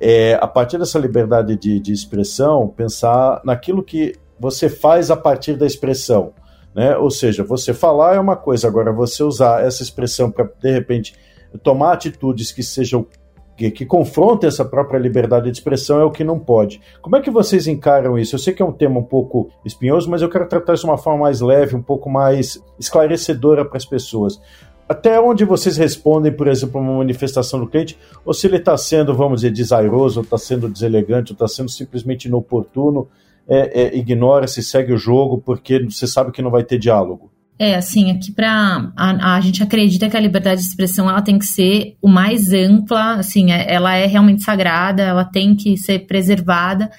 é, 0.00 0.34
a 0.40 0.46
partir 0.46 0.78
dessa 0.78 0.98
liberdade 0.98 1.54
de, 1.54 1.78
de 1.78 1.92
expressão, 1.92 2.66
pensar 2.66 3.42
naquilo 3.44 3.82
que 3.82 4.14
você 4.40 4.70
faz 4.70 5.10
a 5.10 5.16
partir 5.16 5.54
da 5.54 5.66
expressão. 5.66 6.32
Né? 6.74 6.96
Ou 6.96 7.10
seja, 7.10 7.44
você 7.44 7.74
falar 7.74 8.16
é 8.16 8.20
uma 8.20 8.36
coisa, 8.36 8.66
agora 8.66 8.90
você 8.90 9.22
usar 9.22 9.62
essa 9.62 9.82
expressão 9.82 10.30
para, 10.30 10.50
de 10.60 10.72
repente, 10.72 11.14
tomar 11.62 11.92
atitudes 11.92 12.50
que 12.50 12.62
sejam 12.62 13.06
que, 13.56 13.70
que 13.70 13.86
confronta 13.86 14.46
essa 14.46 14.64
própria 14.64 14.98
liberdade 14.98 15.50
de 15.50 15.56
expressão 15.56 16.00
é 16.00 16.04
o 16.04 16.10
que 16.10 16.24
não 16.24 16.38
pode. 16.38 16.80
Como 17.00 17.16
é 17.16 17.20
que 17.20 17.30
vocês 17.30 17.66
encaram 17.66 18.18
isso? 18.18 18.34
Eu 18.34 18.38
sei 18.38 18.52
que 18.52 18.62
é 18.62 18.64
um 18.64 18.72
tema 18.72 18.98
um 18.98 19.04
pouco 19.04 19.50
espinhoso, 19.64 20.10
mas 20.10 20.22
eu 20.22 20.28
quero 20.28 20.48
tratar 20.48 20.74
isso 20.74 20.84
de 20.84 20.90
uma 20.90 20.98
forma 20.98 21.20
mais 21.20 21.40
leve, 21.40 21.76
um 21.76 21.82
pouco 21.82 22.10
mais 22.10 22.62
esclarecedora 22.78 23.64
para 23.64 23.76
as 23.76 23.84
pessoas. 23.84 24.40
Até 24.88 25.20
onde 25.20 25.44
vocês 25.44 25.76
respondem, 25.76 26.32
por 26.32 26.48
exemplo, 26.48 26.80
uma 26.80 26.98
manifestação 26.98 27.60
do 27.60 27.66
cliente, 27.66 27.98
ou 28.24 28.34
se 28.34 28.46
ele 28.46 28.56
está 28.56 28.76
sendo, 28.76 29.14
vamos 29.14 29.40
dizer, 29.40 29.52
desairoso, 29.52 30.20
ou 30.20 30.24
está 30.24 30.36
sendo 30.36 30.68
deselegante, 30.68 31.32
ou 31.32 31.34
está 31.34 31.48
sendo 31.48 31.70
simplesmente 31.70 32.26
inoportuno, 32.26 33.08
é, 33.48 33.82
é, 33.82 33.96
ignora, 33.96 34.46
se 34.46 34.62
segue 34.62 34.92
o 34.92 34.98
jogo, 34.98 35.38
porque 35.38 35.78
você 35.84 36.06
sabe 36.06 36.30
que 36.30 36.42
não 36.42 36.50
vai 36.50 36.64
ter 36.64 36.78
diálogo. 36.78 37.30
É, 37.58 37.76
assim, 37.76 38.10
aqui 38.10 38.32
para 38.32 38.92
a, 38.96 39.36
a, 39.36 39.40
gente 39.40 39.62
acredita 39.62 40.08
que 40.08 40.16
a 40.16 40.20
liberdade 40.20 40.62
de 40.62 40.66
expressão 40.66 41.08
ela 41.08 41.22
tem 41.22 41.38
que 41.38 41.46
ser 41.46 41.96
o 42.02 42.08
mais 42.08 42.52
ampla, 42.52 43.14
assim, 43.16 43.52
é, 43.52 43.72
ela 43.72 43.94
é 43.94 44.06
realmente 44.06 44.42
sagrada, 44.42 45.02
ela 45.02 45.24
tem 45.24 45.54
que 45.54 45.76
ser 45.76 46.00
preservada 46.00 46.90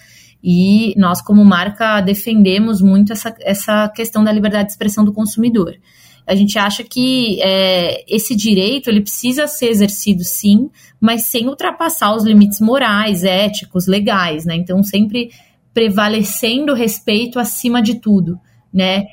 e 0.43 0.93
nós 0.97 1.21
como 1.21 1.43
marca 1.45 2.01
defendemos 2.01 2.81
muito 2.81 3.13
essa, 3.13 3.33
essa 3.41 3.89
questão 3.89 4.23
da 4.23 4.31
liberdade 4.31 4.65
de 4.65 4.71
expressão 4.71 5.05
do 5.05 5.13
consumidor. 5.13 5.75
A 6.25 6.35
gente 6.35 6.57
acha 6.57 6.83
que 6.83 7.41
é, 7.41 8.03
esse 8.07 8.35
direito 8.35 8.89
ele 8.89 9.01
precisa 9.01 9.47
ser 9.47 9.67
exercido 9.67 10.23
sim, 10.23 10.69
mas 10.99 11.23
sem 11.23 11.47
ultrapassar 11.47 12.15
os 12.15 12.23
limites 12.23 12.61
morais, 12.61 13.23
éticos, 13.23 13.87
legais, 13.87 14.45
né? 14.45 14.55
Então 14.55 14.81
sempre 14.83 15.31
prevalecendo 15.73 16.71
o 16.71 16.75
respeito 16.75 17.39
acima 17.39 17.81
de 17.81 17.95
tudo, 17.95 18.39
né? 18.73 19.05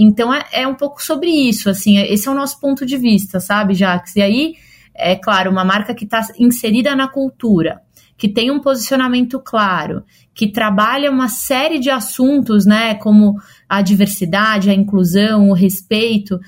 Então 0.00 0.32
é, 0.32 0.44
é 0.52 0.66
um 0.68 0.76
pouco 0.76 1.02
sobre 1.02 1.28
isso, 1.28 1.68
assim, 1.68 1.98
esse 1.98 2.28
é 2.28 2.30
o 2.30 2.34
nosso 2.34 2.60
ponto 2.60 2.86
de 2.86 2.96
vista, 2.96 3.40
sabe, 3.40 3.74
Jax? 3.74 4.14
E 4.14 4.22
aí, 4.22 4.54
é 4.94 5.16
claro, 5.16 5.50
uma 5.50 5.64
marca 5.64 5.92
que 5.92 6.04
está 6.04 6.24
inserida 6.38 6.94
na 6.94 7.08
cultura, 7.08 7.82
que 8.16 8.28
tem 8.28 8.48
um 8.50 8.60
posicionamento 8.60 9.40
claro, 9.40 10.04
que 10.32 10.46
trabalha 10.46 11.10
uma 11.10 11.28
série 11.28 11.80
de 11.80 11.90
assuntos, 11.90 12.64
né, 12.64 12.94
como 12.94 13.34
a 13.68 13.82
diversidade, 13.82 14.70
a 14.70 14.74
inclusão, 14.74 15.50
o 15.50 15.52
respeito, 15.52 16.38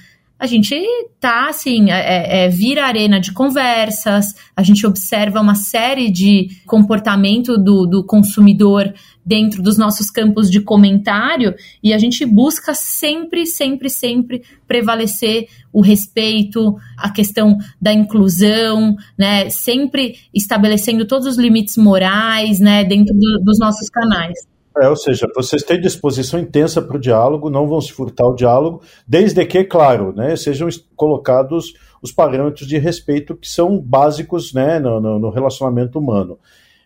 a 0.41 0.47
gente 0.47 0.75
tá 1.21 1.51
assim, 1.51 1.91
é, 1.91 2.47
é, 2.47 2.49
vira 2.49 2.87
arena 2.87 3.21
de 3.21 3.31
conversas, 3.31 4.35
a 4.57 4.63
gente 4.63 4.87
observa 4.87 5.39
uma 5.39 5.55
série 5.55 6.11
de 6.11 6.63
comportamento 6.67 7.59
do, 7.59 7.85
do 7.85 8.03
consumidor 8.03 8.91
dentro 9.23 9.63
dos 9.63 9.77
nossos 9.77 10.11
campos 10.11 10.51
de 10.51 10.63
comentário 10.63 11.55
e 11.83 11.93
a 11.93 11.99
gente 11.99 12.25
busca 12.25 12.73
sempre, 12.73 13.45
sempre, 13.45 13.91
sempre 13.91 14.43
prevalecer 14.67 15.47
o 15.71 15.83
respeito, 15.83 16.75
a 16.97 17.11
questão 17.11 17.59
da 17.79 17.93
inclusão, 17.93 18.97
né? 19.19 19.51
Sempre 19.51 20.17
estabelecendo 20.33 21.07
todos 21.07 21.27
os 21.27 21.37
limites 21.37 21.77
morais, 21.77 22.61
né, 22.61 22.83
dentro 22.83 23.15
do, 23.15 23.45
dos 23.45 23.59
nossos 23.59 23.91
canais. 23.91 24.39
É, 24.81 24.89
ou 24.89 24.97
seja, 24.97 25.29
vocês 25.35 25.63
têm 25.63 25.79
disposição 25.79 26.41
intensa 26.41 26.81
para 26.81 26.97
o 26.97 27.01
diálogo, 27.01 27.51
não 27.51 27.69
vão 27.69 27.81
se 27.83 27.93
furtar 27.93 28.27
o 28.27 28.35
diálogo, 28.35 28.83
desde 29.07 29.45
que, 29.45 29.63
claro, 29.63 30.15
né, 30.15 30.35
sejam 30.37 30.69
colocados 30.97 31.75
os 32.01 32.11
parâmetros 32.11 32.67
de 32.67 32.79
respeito 32.79 33.37
que 33.37 33.47
são 33.47 33.79
básicos 33.79 34.55
né, 34.55 34.79
no, 34.79 35.19
no 35.19 35.29
relacionamento 35.29 35.99
humano. 35.99 36.39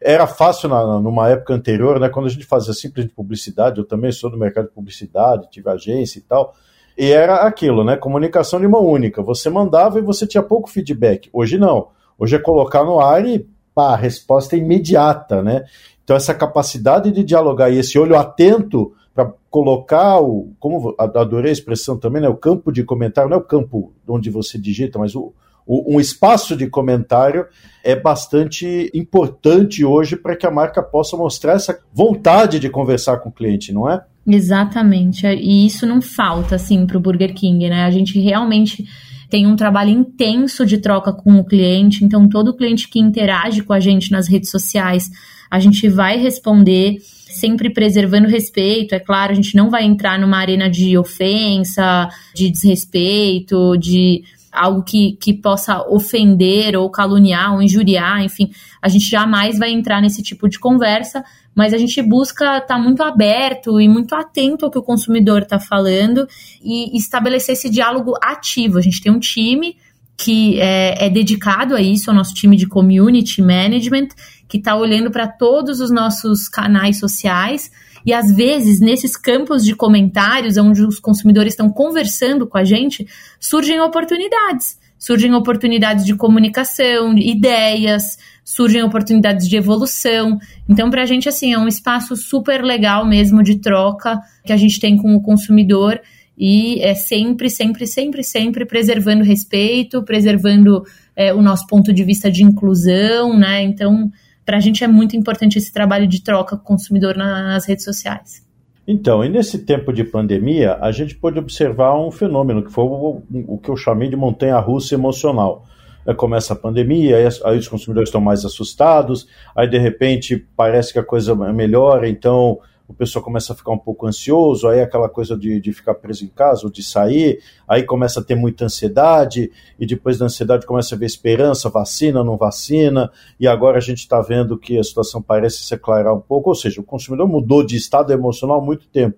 Era 0.02 0.26
fácil 0.26 0.68
na, 0.68 0.98
numa 0.98 1.28
época 1.28 1.54
anterior, 1.54 2.00
né, 2.00 2.08
quando 2.08 2.26
a 2.26 2.30
gente 2.30 2.44
fazia 2.44 2.74
simplesmente 2.74 3.14
publicidade, 3.14 3.78
eu 3.78 3.84
também 3.84 4.10
sou 4.10 4.28
do 4.28 4.36
mercado 4.36 4.66
de 4.66 4.74
publicidade, 4.74 5.48
tive 5.50 5.70
agência 5.70 6.18
e 6.18 6.22
tal, 6.22 6.52
e 6.98 7.12
era 7.12 7.46
aquilo, 7.46 7.84
né, 7.84 7.96
comunicação 7.96 8.60
de 8.60 8.66
mão 8.66 8.84
única. 8.84 9.22
Você 9.22 9.48
mandava 9.48 10.00
e 10.00 10.02
você 10.02 10.26
tinha 10.26 10.42
pouco 10.42 10.68
feedback. 10.68 11.30
Hoje 11.32 11.58
não. 11.58 11.88
Hoje 12.18 12.34
é 12.34 12.38
colocar 12.38 12.84
no 12.84 13.00
ar 13.00 13.24
e 13.24 13.46
pá, 13.74 13.96
resposta 13.96 14.56
é 14.56 14.58
imediata, 14.58 15.42
né? 15.42 15.64
Então, 16.02 16.14
essa 16.14 16.34
capacidade 16.34 17.10
de 17.10 17.24
dialogar 17.24 17.70
e 17.70 17.78
esse 17.78 17.98
olho 17.98 18.16
atento 18.16 18.92
para 19.14 19.32
colocar 19.48 20.20
o. 20.20 20.52
Como 20.58 20.94
adorei 20.98 21.50
a 21.50 21.52
expressão 21.52 21.98
também, 21.98 22.20
né? 22.20 22.28
O 22.28 22.36
campo 22.36 22.70
de 22.70 22.84
comentário, 22.84 23.30
não 23.30 23.38
é 23.38 23.40
o 23.40 23.44
campo 23.44 23.92
onde 24.06 24.28
você 24.28 24.58
digita, 24.58 24.98
mas 24.98 25.14
o, 25.14 25.32
o 25.66 25.96
um 25.96 26.00
espaço 26.00 26.56
de 26.56 26.68
comentário 26.68 27.46
é 27.82 27.96
bastante 27.96 28.90
importante 28.92 29.84
hoje 29.84 30.16
para 30.16 30.36
que 30.36 30.46
a 30.46 30.50
marca 30.50 30.82
possa 30.82 31.16
mostrar 31.16 31.54
essa 31.54 31.78
vontade 31.92 32.58
de 32.58 32.68
conversar 32.68 33.18
com 33.18 33.30
o 33.30 33.32
cliente, 33.32 33.72
não 33.72 33.88
é? 33.88 34.04
Exatamente. 34.26 35.26
E 35.26 35.66
isso 35.66 35.86
não 35.86 36.00
falta, 36.00 36.54
assim, 36.54 36.86
para 36.86 36.96
o 36.96 37.00
Burger 37.00 37.34
King, 37.34 37.68
né? 37.68 37.84
A 37.84 37.90
gente 37.90 38.18
realmente 38.18 38.84
tem 39.28 39.46
um 39.46 39.56
trabalho 39.56 39.90
intenso 39.90 40.64
de 40.64 40.78
troca 40.78 41.12
com 41.12 41.38
o 41.38 41.44
cliente, 41.44 42.04
então 42.04 42.28
todo 42.28 42.56
cliente 42.56 42.88
que 42.88 42.98
interage 42.98 43.62
com 43.62 43.72
a 43.72 43.80
gente 43.80 44.10
nas 44.10 44.28
redes 44.28 44.50
sociais 44.50 45.10
a 45.50 45.60
gente 45.60 45.88
vai 45.88 46.16
responder 46.16 46.98
sempre 47.34 47.68
preservando 47.70 48.28
respeito, 48.28 48.94
é 48.94 49.00
claro, 49.00 49.32
a 49.32 49.34
gente 49.34 49.56
não 49.56 49.70
vai 49.70 49.84
entrar 49.84 50.18
numa 50.18 50.38
arena 50.38 50.70
de 50.70 50.96
ofensa, 50.96 52.08
de 52.34 52.50
desrespeito, 52.50 53.76
de 53.76 54.22
algo 54.54 54.82
que, 54.82 55.18
que 55.20 55.34
possa 55.34 55.82
ofender 55.88 56.76
ou 56.76 56.88
caluniar 56.90 57.54
ou 57.54 57.62
injuriar, 57.62 58.22
enfim, 58.22 58.50
a 58.80 58.88
gente 58.88 59.08
jamais 59.08 59.58
vai 59.58 59.70
entrar 59.70 60.00
nesse 60.00 60.22
tipo 60.22 60.48
de 60.48 60.58
conversa, 60.58 61.24
mas 61.54 61.72
a 61.74 61.78
gente 61.78 62.00
busca 62.02 62.58
estar 62.58 62.66
tá 62.66 62.78
muito 62.78 63.02
aberto 63.02 63.80
e 63.80 63.88
muito 63.88 64.14
atento 64.14 64.64
ao 64.64 64.70
que 64.70 64.78
o 64.78 64.82
consumidor 64.82 65.42
está 65.42 65.58
falando 65.58 66.26
e 66.62 66.96
estabelecer 66.96 67.52
esse 67.52 67.70
diálogo 67.70 68.14
ativo. 68.22 68.78
A 68.78 68.82
gente 68.82 69.00
tem 69.00 69.12
um 69.12 69.20
time 69.20 69.76
que 70.16 70.60
é, 70.60 71.06
é 71.06 71.10
dedicado 71.10 71.74
a 71.74 71.80
isso, 71.80 72.10
ao 72.10 72.16
nosso 72.16 72.34
time 72.34 72.56
de 72.56 72.66
community 72.66 73.42
management, 73.42 74.08
que 74.48 74.58
está 74.58 74.76
olhando 74.76 75.10
para 75.10 75.26
todos 75.26 75.80
os 75.80 75.90
nossos 75.90 76.48
canais 76.48 76.98
sociais. 76.98 77.70
E 78.04 78.12
às 78.12 78.30
vezes, 78.34 78.80
nesses 78.80 79.16
campos 79.16 79.64
de 79.64 79.74
comentários, 79.74 80.56
onde 80.56 80.82
os 80.82 80.98
consumidores 80.98 81.54
estão 81.54 81.70
conversando 81.70 82.46
com 82.46 82.58
a 82.58 82.64
gente, 82.64 83.06
surgem 83.40 83.80
oportunidades. 83.80 84.78
Surgem 84.98 85.34
oportunidades 85.34 86.04
de 86.04 86.14
comunicação, 86.14 87.16
ideias, 87.16 88.18
surgem 88.44 88.82
oportunidades 88.82 89.48
de 89.48 89.56
evolução. 89.56 90.38
Então, 90.68 90.90
para 90.90 91.02
a 91.02 91.06
gente, 91.06 91.28
assim, 91.28 91.52
é 91.52 91.58
um 91.58 91.68
espaço 91.68 92.14
super 92.16 92.62
legal 92.62 93.06
mesmo 93.06 93.42
de 93.42 93.58
troca 93.58 94.20
que 94.44 94.52
a 94.52 94.56
gente 94.56 94.78
tem 94.78 94.96
com 94.96 95.14
o 95.14 95.22
consumidor 95.22 96.00
e 96.36 96.80
é 96.82 96.94
sempre, 96.94 97.48
sempre, 97.48 97.86
sempre, 97.86 98.22
sempre 98.22 98.66
preservando 98.66 99.22
respeito, 99.22 100.02
preservando 100.02 100.84
é, 101.16 101.32
o 101.32 101.40
nosso 101.40 101.66
ponto 101.66 101.92
de 101.92 102.02
vista 102.02 102.30
de 102.30 102.42
inclusão, 102.42 103.36
né? 103.38 103.62
Então, 103.62 104.10
para 104.44 104.56
a 104.56 104.60
gente 104.60 104.84
é 104.84 104.88
muito 104.88 105.16
importante 105.16 105.58
esse 105.58 105.72
trabalho 105.72 106.06
de 106.06 106.22
troca 106.22 106.56
com 106.56 106.62
o 106.62 106.76
consumidor 106.76 107.16
nas 107.16 107.66
redes 107.66 107.84
sociais. 107.84 108.44
Então, 108.86 109.24
e 109.24 109.28
nesse 109.28 109.58
tempo 109.64 109.92
de 109.92 110.04
pandemia, 110.04 110.76
a 110.80 110.92
gente 110.92 111.14
pôde 111.14 111.38
observar 111.38 111.98
um 111.98 112.10
fenômeno 112.10 112.62
que 112.62 112.70
foi 112.70 112.84
o, 112.84 113.22
o 113.48 113.58
que 113.58 113.70
eu 113.70 113.76
chamei 113.76 114.08
de 114.08 114.16
montanha-russa 114.16 114.94
emocional. 114.94 115.64
É, 116.06 116.12
começa 116.12 116.52
a 116.52 116.56
pandemia, 116.56 117.16
aí, 117.44 117.58
os 117.58 117.66
consumidores 117.66 118.10
estão 118.10 118.20
mais 118.20 118.44
assustados, 118.44 119.26
aí 119.56 119.66
de 119.66 119.78
repente 119.78 120.46
parece 120.54 120.92
que 120.92 120.98
a 120.98 121.04
coisa 121.04 121.34
melhora, 121.34 122.06
então 122.06 122.58
o 122.86 122.92
pessoal 122.92 123.24
começa 123.24 123.52
a 123.52 123.56
ficar 123.56 123.72
um 123.72 123.78
pouco 123.78 124.06
ansioso, 124.06 124.68
aí 124.68 124.80
aquela 124.80 125.08
coisa 125.08 125.36
de, 125.36 125.58
de 125.60 125.72
ficar 125.72 125.94
preso 125.94 126.24
em 126.24 126.28
casa 126.28 126.64
ou 126.64 126.70
de 126.70 126.82
sair, 126.82 127.40
aí 127.66 127.82
começa 127.82 128.20
a 128.20 128.22
ter 128.22 128.34
muita 128.34 128.66
ansiedade, 128.66 129.50
e 129.78 129.86
depois 129.86 130.18
da 130.18 130.26
ansiedade 130.26 130.66
começa 130.66 130.94
a 130.94 130.98
ver 130.98 131.06
esperança, 131.06 131.70
vacina, 131.70 132.22
não 132.22 132.36
vacina, 132.36 133.10
e 133.40 133.48
agora 133.48 133.78
a 133.78 133.80
gente 133.80 133.98
está 133.98 134.20
vendo 134.20 134.58
que 134.58 134.78
a 134.78 134.84
situação 134.84 135.22
parece 135.22 135.62
se 135.62 135.74
aclarar 135.74 136.14
um 136.14 136.20
pouco, 136.20 136.50
ou 136.50 136.54
seja, 136.54 136.80
o 136.80 136.84
consumidor 136.84 137.26
mudou 137.26 137.64
de 137.64 137.76
estado 137.76 138.12
emocional 138.12 138.60
há 138.60 138.64
muito 138.64 138.86
tempo. 138.88 139.16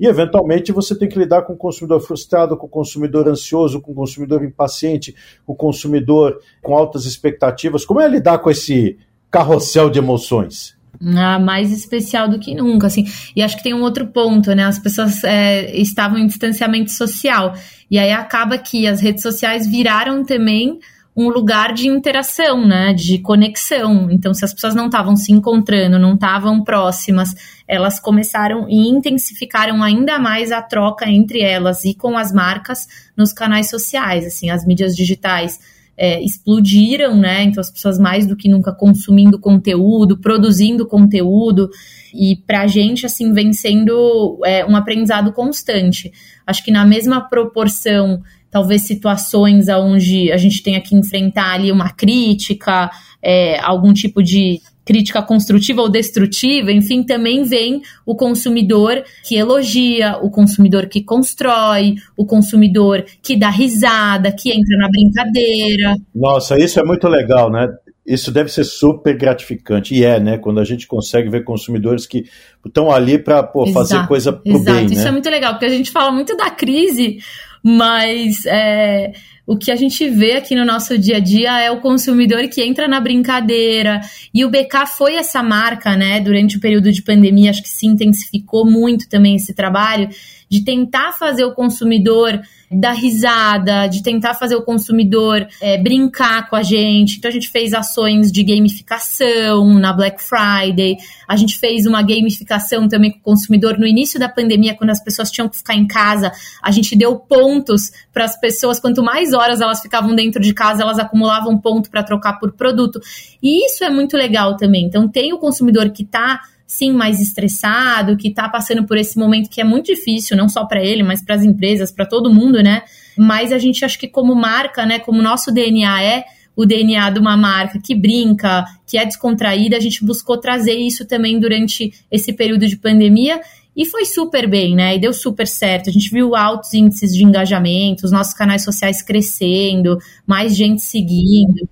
E, 0.00 0.06
eventualmente, 0.06 0.72
você 0.72 0.98
tem 0.98 1.08
que 1.08 1.18
lidar 1.18 1.42
com 1.42 1.52
o 1.52 1.56
consumidor 1.56 2.00
frustrado, 2.00 2.56
com 2.56 2.66
o 2.66 2.68
consumidor 2.68 3.28
ansioso, 3.28 3.80
com 3.80 3.92
o 3.92 3.94
consumidor 3.94 4.42
impaciente, 4.42 5.14
com 5.46 5.52
o 5.52 5.56
consumidor 5.56 6.40
com 6.62 6.74
altas 6.74 7.04
expectativas. 7.04 7.84
Como 7.84 8.00
é 8.00 8.08
lidar 8.08 8.38
com 8.38 8.50
esse 8.50 8.98
carrossel 9.30 9.90
de 9.90 9.98
emoções? 9.98 10.76
Ah, 11.16 11.38
mais 11.38 11.72
especial 11.72 12.28
do 12.28 12.38
que 12.38 12.54
nunca, 12.54 12.86
assim. 12.86 13.04
E 13.34 13.42
acho 13.42 13.56
que 13.56 13.62
tem 13.62 13.74
um 13.74 13.82
outro 13.82 14.06
ponto, 14.06 14.54
né? 14.54 14.64
As 14.64 14.78
pessoas 14.78 15.24
é, 15.24 15.74
estavam 15.76 16.18
em 16.18 16.26
distanciamento 16.26 16.90
social. 16.90 17.54
E 17.90 17.98
aí 17.98 18.12
acaba 18.12 18.58
que 18.58 18.86
as 18.86 19.00
redes 19.00 19.22
sociais 19.22 19.66
viraram 19.66 20.24
também 20.24 20.78
um 21.14 21.28
lugar 21.28 21.74
de 21.74 21.88
interação, 21.88 22.66
né? 22.66 22.94
De 22.94 23.18
conexão. 23.18 24.10
Então, 24.10 24.32
se 24.32 24.44
as 24.44 24.54
pessoas 24.54 24.74
não 24.74 24.86
estavam 24.86 25.16
se 25.16 25.32
encontrando, 25.32 25.98
não 25.98 26.14
estavam 26.14 26.62
próximas, 26.62 27.34
elas 27.66 27.98
começaram 27.98 28.66
e 28.68 28.88
intensificaram 28.88 29.82
ainda 29.82 30.18
mais 30.18 30.52
a 30.52 30.62
troca 30.62 31.08
entre 31.08 31.40
elas 31.40 31.84
e 31.84 31.94
com 31.94 32.16
as 32.16 32.32
marcas 32.32 32.86
nos 33.16 33.32
canais 33.32 33.68
sociais, 33.68 34.26
assim, 34.26 34.50
as 34.50 34.64
mídias 34.64 34.96
digitais 34.96 35.58
é, 35.96 36.22
explodiram, 36.22 37.16
né? 37.16 37.44
Então 37.44 37.60
as 37.60 37.70
pessoas 37.70 37.98
mais 37.98 38.26
do 38.26 38.36
que 38.36 38.48
nunca 38.48 38.72
consumindo 38.72 39.38
conteúdo, 39.38 40.18
produzindo 40.18 40.86
conteúdo, 40.86 41.70
e 42.14 42.36
para 42.46 42.62
a 42.62 42.66
gente, 42.66 43.06
assim, 43.06 43.32
vem 43.32 43.52
sendo 43.52 44.40
é, 44.44 44.64
um 44.66 44.76
aprendizado 44.76 45.32
constante. 45.32 46.12
Acho 46.46 46.64
que 46.64 46.70
na 46.70 46.84
mesma 46.84 47.20
proporção, 47.20 48.22
talvez 48.50 48.82
situações 48.82 49.68
onde 49.68 50.30
a 50.30 50.36
gente 50.36 50.62
tenha 50.62 50.80
que 50.80 50.94
enfrentar 50.94 51.54
ali 51.54 51.72
uma 51.72 51.90
crítica, 51.90 52.90
é, 53.22 53.58
algum 53.60 53.92
tipo 53.92 54.22
de 54.22 54.60
crítica 54.84 55.22
construtiva 55.22 55.80
ou 55.80 55.88
destrutiva, 55.88 56.72
enfim, 56.72 57.02
também 57.02 57.44
vem 57.44 57.82
o 58.04 58.16
consumidor 58.16 59.02
que 59.24 59.36
elogia, 59.36 60.18
o 60.22 60.30
consumidor 60.30 60.86
que 60.86 61.02
constrói, 61.02 61.94
o 62.16 62.26
consumidor 62.26 63.04
que 63.22 63.36
dá 63.36 63.48
risada, 63.48 64.32
que 64.32 64.50
entra 64.50 64.76
na 64.78 64.88
brincadeira. 64.88 65.96
Nossa, 66.14 66.58
isso 66.58 66.80
é 66.80 66.84
muito 66.84 67.08
legal, 67.08 67.50
né? 67.50 67.68
Isso 68.04 68.32
deve 68.32 68.50
ser 68.50 68.64
super 68.64 69.16
gratificante, 69.16 69.94
e 69.94 70.04
é, 70.04 70.18
né? 70.18 70.36
Quando 70.36 70.58
a 70.58 70.64
gente 70.64 70.88
consegue 70.88 71.30
ver 71.30 71.44
consumidores 71.44 72.04
que 72.04 72.24
estão 72.66 72.90
ali 72.90 73.16
para 73.16 73.48
fazer 73.72 74.06
coisa 74.08 74.32
pro 74.32 74.52
exato. 74.52 74.76
bem. 74.76 74.86
Isso 74.86 75.04
né? 75.04 75.08
é 75.08 75.12
muito 75.12 75.30
legal, 75.30 75.52
porque 75.52 75.66
a 75.66 75.70
gente 75.70 75.90
fala 75.92 76.10
muito 76.10 76.36
da 76.36 76.50
crise, 76.50 77.18
mas 77.62 78.44
é, 78.44 79.12
o 79.52 79.56
que 79.58 79.70
a 79.70 79.76
gente 79.76 80.08
vê 80.08 80.36
aqui 80.36 80.54
no 80.54 80.64
nosso 80.64 80.96
dia 80.96 81.18
a 81.18 81.20
dia 81.20 81.60
é 81.60 81.70
o 81.70 81.82
consumidor 81.82 82.48
que 82.48 82.62
entra 82.62 82.88
na 82.88 82.98
brincadeira. 82.98 84.00
E 84.32 84.46
o 84.46 84.48
BK 84.48 84.86
foi 84.96 85.16
essa 85.16 85.42
marca, 85.42 85.94
né? 85.94 86.20
Durante 86.20 86.56
o 86.56 86.60
período 86.60 86.90
de 86.90 87.02
pandemia, 87.02 87.50
acho 87.50 87.62
que 87.62 87.68
se 87.68 87.86
intensificou 87.86 88.64
muito 88.64 89.06
também 89.10 89.36
esse 89.36 89.52
trabalho 89.52 90.08
de 90.48 90.64
tentar 90.64 91.12
fazer 91.12 91.44
o 91.44 91.52
consumidor 91.52 92.40
dar 92.72 92.92
risada, 92.92 93.86
de 93.86 94.02
tentar 94.02 94.34
fazer 94.34 94.56
o 94.56 94.62
consumidor 94.62 95.46
é, 95.60 95.76
brincar 95.78 96.48
com 96.48 96.56
a 96.56 96.62
gente. 96.62 97.18
Então 97.18 97.28
a 97.28 97.32
gente 97.32 97.48
fez 97.48 97.72
ações 97.72 98.32
de 98.32 98.42
gamificação 98.42 99.78
na 99.78 99.92
Black 99.92 100.22
Friday, 100.22 100.96
a 101.28 101.36
gente 101.36 101.58
fez 101.58 101.86
uma 101.86 102.02
gamificação 102.02 102.88
também 102.88 103.10
com 103.10 103.18
o 103.18 103.22
consumidor 103.22 103.78
no 103.78 103.86
início 103.86 104.18
da 104.18 104.28
pandemia, 104.28 104.74
quando 104.74 104.90
as 104.90 105.02
pessoas 105.02 105.30
tinham 105.30 105.48
que 105.48 105.56
ficar 105.56 105.74
em 105.74 105.86
casa, 105.86 106.32
a 106.62 106.70
gente 106.70 106.96
deu 106.96 107.16
pontos 107.16 107.90
para 108.12 108.24
as 108.24 108.38
pessoas, 108.38 108.80
quanto 108.80 109.02
mais 109.02 109.32
horas 109.32 109.60
elas 109.60 109.80
ficavam 109.80 110.14
dentro 110.14 110.40
de 110.40 110.52
casa, 110.52 110.82
elas 110.82 110.98
acumulavam 110.98 111.58
ponto 111.58 111.90
para 111.90 112.02
trocar 112.02 112.38
por 112.38 112.52
produto. 112.52 113.00
E 113.42 113.66
isso 113.66 113.84
é 113.84 113.90
muito 113.90 114.16
legal 114.16 114.56
também. 114.56 114.86
Então 114.86 115.08
tem 115.08 115.32
o 115.32 115.38
consumidor 115.38 115.90
que 115.90 116.02
está 116.02 116.40
sim 116.72 116.90
mais 116.90 117.20
estressado, 117.20 118.16
que 118.16 118.28
está 118.28 118.48
passando 118.48 118.86
por 118.86 118.96
esse 118.96 119.18
momento 119.18 119.50
que 119.50 119.60
é 119.60 119.64
muito 119.64 119.86
difícil, 119.86 120.34
não 120.34 120.48
só 120.48 120.64
para 120.64 120.82
ele, 120.82 121.02
mas 121.02 121.22
para 121.22 121.34
as 121.34 121.44
empresas, 121.44 121.92
para 121.92 122.06
todo 122.06 122.32
mundo, 122.32 122.62
né? 122.62 122.82
Mas 123.16 123.52
a 123.52 123.58
gente 123.58 123.84
acha 123.84 123.98
que 123.98 124.08
como 124.08 124.34
marca, 124.34 124.86
né, 124.86 124.98
como 124.98 125.20
nosso 125.20 125.52
DNA 125.52 126.02
é 126.02 126.24
o 126.56 126.64
DNA 126.64 127.10
de 127.10 127.18
uma 127.18 127.36
marca 127.36 127.78
que 127.78 127.94
brinca, 127.94 128.64
que 128.86 128.96
é 128.96 129.04
descontraída, 129.04 129.76
a 129.76 129.80
gente 129.80 130.02
buscou 130.02 130.38
trazer 130.38 130.72
isso 130.72 131.06
também 131.06 131.38
durante 131.38 131.92
esse 132.10 132.32
período 132.32 132.66
de 132.66 132.76
pandemia 132.76 133.40
e 133.76 133.84
foi 133.84 134.06
super 134.06 134.48
bem, 134.48 134.74
né? 134.74 134.96
E 134.96 134.98
deu 134.98 135.12
super 135.12 135.46
certo. 135.46 135.90
A 135.90 135.92
gente 135.92 136.10
viu 136.10 136.34
altos 136.34 136.72
índices 136.72 137.14
de 137.14 137.22
engajamento, 137.22 138.06
os 138.06 138.12
nossos 138.12 138.32
canais 138.32 138.64
sociais 138.64 139.02
crescendo, 139.02 139.98
mais 140.26 140.56
gente 140.56 140.80
seguindo. 140.80 141.68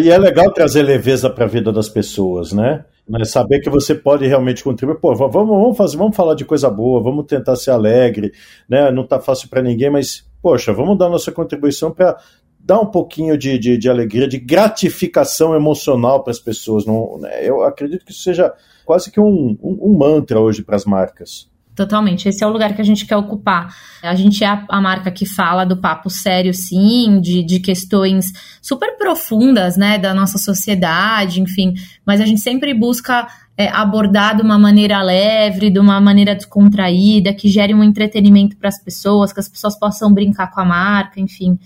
E 0.00 0.10
é 0.10 0.18
legal 0.18 0.52
trazer 0.52 0.82
leveza 0.82 1.28
para 1.28 1.44
a 1.44 1.48
vida 1.48 1.72
das 1.72 1.88
pessoas, 1.88 2.52
né? 2.52 2.84
Mas 3.08 3.30
saber 3.30 3.60
que 3.60 3.68
você 3.68 3.94
pode 3.94 4.26
realmente 4.26 4.64
contribuir. 4.64 4.98
Pô, 4.98 5.14
vamos, 5.14 5.32
vamos 5.32 5.76
fazer, 5.76 5.96
vamos 5.96 6.16
falar 6.16 6.34
de 6.34 6.44
coisa 6.44 6.70
boa, 6.70 7.02
vamos 7.02 7.26
tentar 7.26 7.54
ser 7.56 7.70
alegre, 7.70 8.32
né? 8.68 8.90
Não 8.90 9.06
tá 9.06 9.20
fácil 9.20 9.48
para 9.48 9.62
ninguém, 9.62 9.90
mas 9.90 10.26
poxa, 10.40 10.72
vamos 10.72 10.96
dar 10.96 11.08
nossa 11.08 11.30
contribuição 11.30 11.90
para 11.90 12.18
dar 12.58 12.80
um 12.80 12.86
pouquinho 12.86 13.36
de, 13.36 13.58
de, 13.58 13.76
de, 13.76 13.90
alegria, 13.90 14.26
de 14.26 14.38
gratificação 14.38 15.54
emocional 15.54 16.22
para 16.22 16.30
as 16.30 16.38
pessoas. 16.38 16.86
Não, 16.86 17.18
né? 17.18 17.46
Eu 17.46 17.62
acredito 17.62 18.04
que 18.04 18.12
isso 18.12 18.22
seja 18.22 18.52
quase 18.86 19.10
que 19.10 19.20
um, 19.20 19.56
um, 19.62 19.78
um 19.82 19.98
mantra 19.98 20.40
hoje 20.40 20.62
para 20.62 20.76
as 20.76 20.86
marcas. 20.86 21.48
Totalmente. 21.74 22.28
Esse 22.28 22.44
é 22.44 22.46
o 22.46 22.50
lugar 22.50 22.72
que 22.74 22.80
a 22.80 22.84
gente 22.84 23.04
quer 23.04 23.16
ocupar. 23.16 23.74
A 24.00 24.14
gente 24.14 24.44
é 24.44 24.46
a, 24.46 24.64
a, 24.68 24.80
marca 24.80 25.10
que 25.10 25.26
fala 25.26 25.64
do 25.64 25.76
papo 25.76 26.08
sério, 26.08 26.54
sim, 26.54 27.20
de, 27.20 27.42
de 27.42 27.58
questões 27.58 28.32
super 28.62 28.96
profundas, 28.96 29.76
né, 29.76 29.98
da 29.98 30.14
nossa 30.14 30.38
sociedade, 30.38 31.40
enfim. 31.40 31.74
Mas 32.06 32.20
a 32.20 32.26
gente 32.26 32.40
sempre 32.40 32.72
busca 32.72 33.26
é, 33.56 33.68
abordar 33.68 34.36
de 34.36 34.42
uma 34.42 34.56
maneira 34.56 35.02
leve, 35.02 35.68
de 35.68 35.80
uma 35.80 36.00
maneira 36.00 36.36
descontraída, 36.36 37.34
que 37.34 37.48
gere 37.48 37.74
um 37.74 37.82
entretenimento 37.82 38.56
para 38.56 38.68
as 38.68 38.80
pessoas, 38.80 39.32
que 39.32 39.40
as 39.40 39.48
pessoas 39.48 39.76
possam 39.76 40.12
brincar 40.12 40.52
com 40.52 40.60
a 40.60 40.64
marca, 40.64 41.20
enfim. 41.20 41.58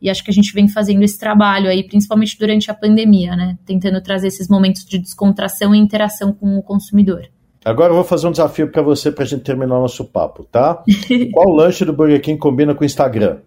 E 0.00 0.10
acho 0.10 0.22
que 0.22 0.30
a 0.30 0.34
gente 0.34 0.52
vem 0.52 0.68
fazendo 0.68 1.02
esse 1.02 1.18
trabalho 1.18 1.70
aí, 1.70 1.82
principalmente 1.82 2.38
durante 2.38 2.70
a 2.70 2.74
pandemia, 2.74 3.34
né? 3.34 3.56
Tentando 3.64 4.02
trazer 4.02 4.26
esses 4.26 4.46
momentos 4.46 4.84
de 4.84 4.98
descontração 4.98 5.74
e 5.74 5.78
interação 5.78 6.34
com 6.34 6.58
o 6.58 6.62
consumidor. 6.62 7.30
Agora 7.64 7.90
eu 7.90 7.94
vou 7.96 8.04
fazer 8.04 8.26
um 8.26 8.30
desafio 8.30 8.70
para 8.70 8.82
você 8.82 9.10
para 9.10 9.24
a 9.24 9.26
gente 9.26 9.42
terminar 9.42 9.78
o 9.78 9.80
nosso 9.80 10.04
papo, 10.04 10.44
tá? 10.44 10.82
Qual 11.32 11.54
lanche 11.54 11.84
do 11.84 11.92
Burger 11.92 12.20
King 12.20 12.38
combina 12.38 12.74
com 12.74 12.82
o 12.82 12.86
Instagram? 12.86 13.38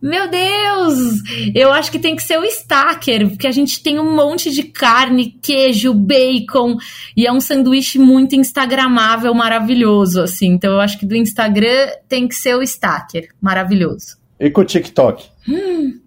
Meu 0.00 0.30
Deus! 0.30 1.22
Eu 1.52 1.72
acho 1.72 1.90
que 1.90 1.98
tem 1.98 2.14
que 2.14 2.22
ser 2.22 2.38
o 2.38 2.44
Stacker, 2.44 3.28
porque 3.30 3.48
a 3.48 3.50
gente 3.50 3.82
tem 3.82 3.98
um 3.98 4.14
monte 4.14 4.48
de 4.48 4.62
carne, 4.62 5.36
queijo, 5.42 5.92
bacon, 5.92 6.76
e 7.16 7.26
é 7.26 7.32
um 7.32 7.40
sanduíche 7.40 7.98
muito 7.98 8.36
instagramável, 8.36 9.34
maravilhoso, 9.34 10.22
assim. 10.22 10.52
Então 10.52 10.74
eu 10.74 10.80
acho 10.80 11.00
que 11.00 11.06
do 11.06 11.16
Instagram 11.16 11.88
tem 12.08 12.28
que 12.28 12.36
ser 12.36 12.54
o 12.54 12.62
Stacker, 12.62 13.30
maravilhoso. 13.40 14.16
E 14.38 14.48
com 14.50 14.60
o 14.60 14.64
TikTok? 14.64 15.26
Hum, 15.48 15.98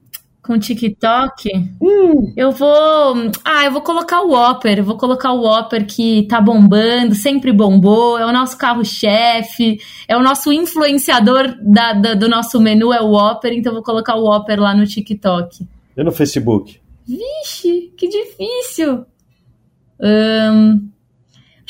com 0.43 0.57
TikTok, 0.57 1.51
hum. 1.79 2.33
eu 2.35 2.51
vou. 2.51 3.31
Ah, 3.45 3.65
eu 3.65 3.71
vou 3.71 3.81
colocar 3.81 4.21
o 4.21 4.31
Whopper. 4.31 4.83
Vou 4.83 4.97
colocar 4.97 5.31
o 5.31 5.41
Whopper 5.41 5.85
que 5.85 6.23
tá 6.27 6.41
bombando, 6.41 7.13
sempre 7.13 7.51
bombou. 7.51 8.17
É 8.17 8.25
o 8.25 8.33
nosso 8.33 8.57
carro-chefe, 8.57 9.79
é 10.07 10.17
o 10.17 10.23
nosso 10.23 10.51
influenciador 10.51 11.55
da, 11.61 11.93
da, 11.93 12.13
do 12.15 12.27
nosso 12.27 12.59
menu, 12.59 12.91
é 12.91 13.01
o 13.01 13.11
Whopper. 13.11 13.53
Então 13.53 13.71
eu 13.71 13.75
vou 13.75 13.83
colocar 13.83 14.15
o 14.15 14.23
Whopper 14.23 14.59
lá 14.59 14.73
no 14.73 14.85
TikTok. 14.85 15.67
E 15.95 16.03
no 16.03 16.11
Facebook? 16.11 16.79
Vixe, 17.07 17.93
que 17.95 18.07
difícil. 18.07 19.05
Um, 19.99 20.90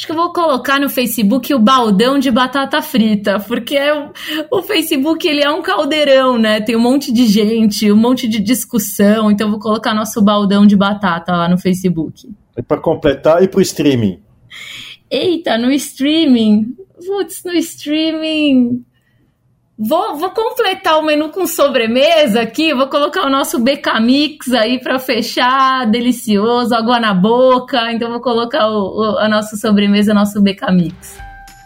Acho 0.01 0.07
que 0.07 0.13
eu 0.13 0.17
vou 0.17 0.33
colocar 0.33 0.79
no 0.79 0.89
Facebook 0.89 1.53
o 1.53 1.59
baldão 1.59 2.17
de 2.17 2.31
batata 2.31 2.81
frita, 2.81 3.39
porque 3.39 3.77
é 3.77 3.93
o, 3.93 4.11
o, 4.49 4.63
Facebook 4.63 5.27
ele 5.27 5.43
é 5.43 5.49
um 5.51 5.61
caldeirão, 5.61 6.39
né? 6.39 6.59
Tem 6.59 6.75
um 6.75 6.79
monte 6.79 7.13
de 7.13 7.27
gente, 7.27 7.91
um 7.91 7.95
monte 7.95 8.27
de 8.27 8.39
discussão, 8.39 9.29
então 9.29 9.45
eu 9.45 9.51
vou 9.51 9.59
colocar 9.59 9.93
nosso 9.93 10.19
baldão 10.19 10.65
de 10.65 10.75
batata 10.75 11.33
lá 11.33 11.47
no 11.47 11.55
Facebook. 11.55 12.27
E 12.57 12.63
para 12.63 12.81
completar, 12.81 13.43
e 13.43 13.47
para 13.47 13.59
o 13.59 13.61
streaming? 13.61 14.19
Eita, 15.07 15.55
no 15.59 15.71
streaming. 15.71 16.75
Putz, 17.05 17.43
no 17.45 17.53
streaming. 17.53 18.83
Vou, 19.83 20.15
vou 20.15 20.29
completar 20.29 20.99
o 20.99 21.01
menu 21.01 21.29
com 21.29 21.47
sobremesa 21.47 22.41
aqui, 22.41 22.71
vou 22.71 22.87
colocar 22.87 23.25
o 23.25 23.31
nosso 23.31 23.57
BK 23.57 23.99
Mix 23.99 24.53
aí 24.53 24.79
para 24.79 24.99
fechar, 24.99 25.89
delicioso, 25.89 26.75
água 26.75 26.99
na 26.99 27.15
boca. 27.15 27.91
Então 27.91 28.11
vou 28.11 28.21
colocar 28.21 28.69
o, 28.69 28.99
o, 28.99 29.17
a 29.17 29.27
nossa 29.27 29.57
sobremesa, 29.57 30.13
nosso 30.13 30.39
BK 30.39 30.71
Mix. 30.71 31.17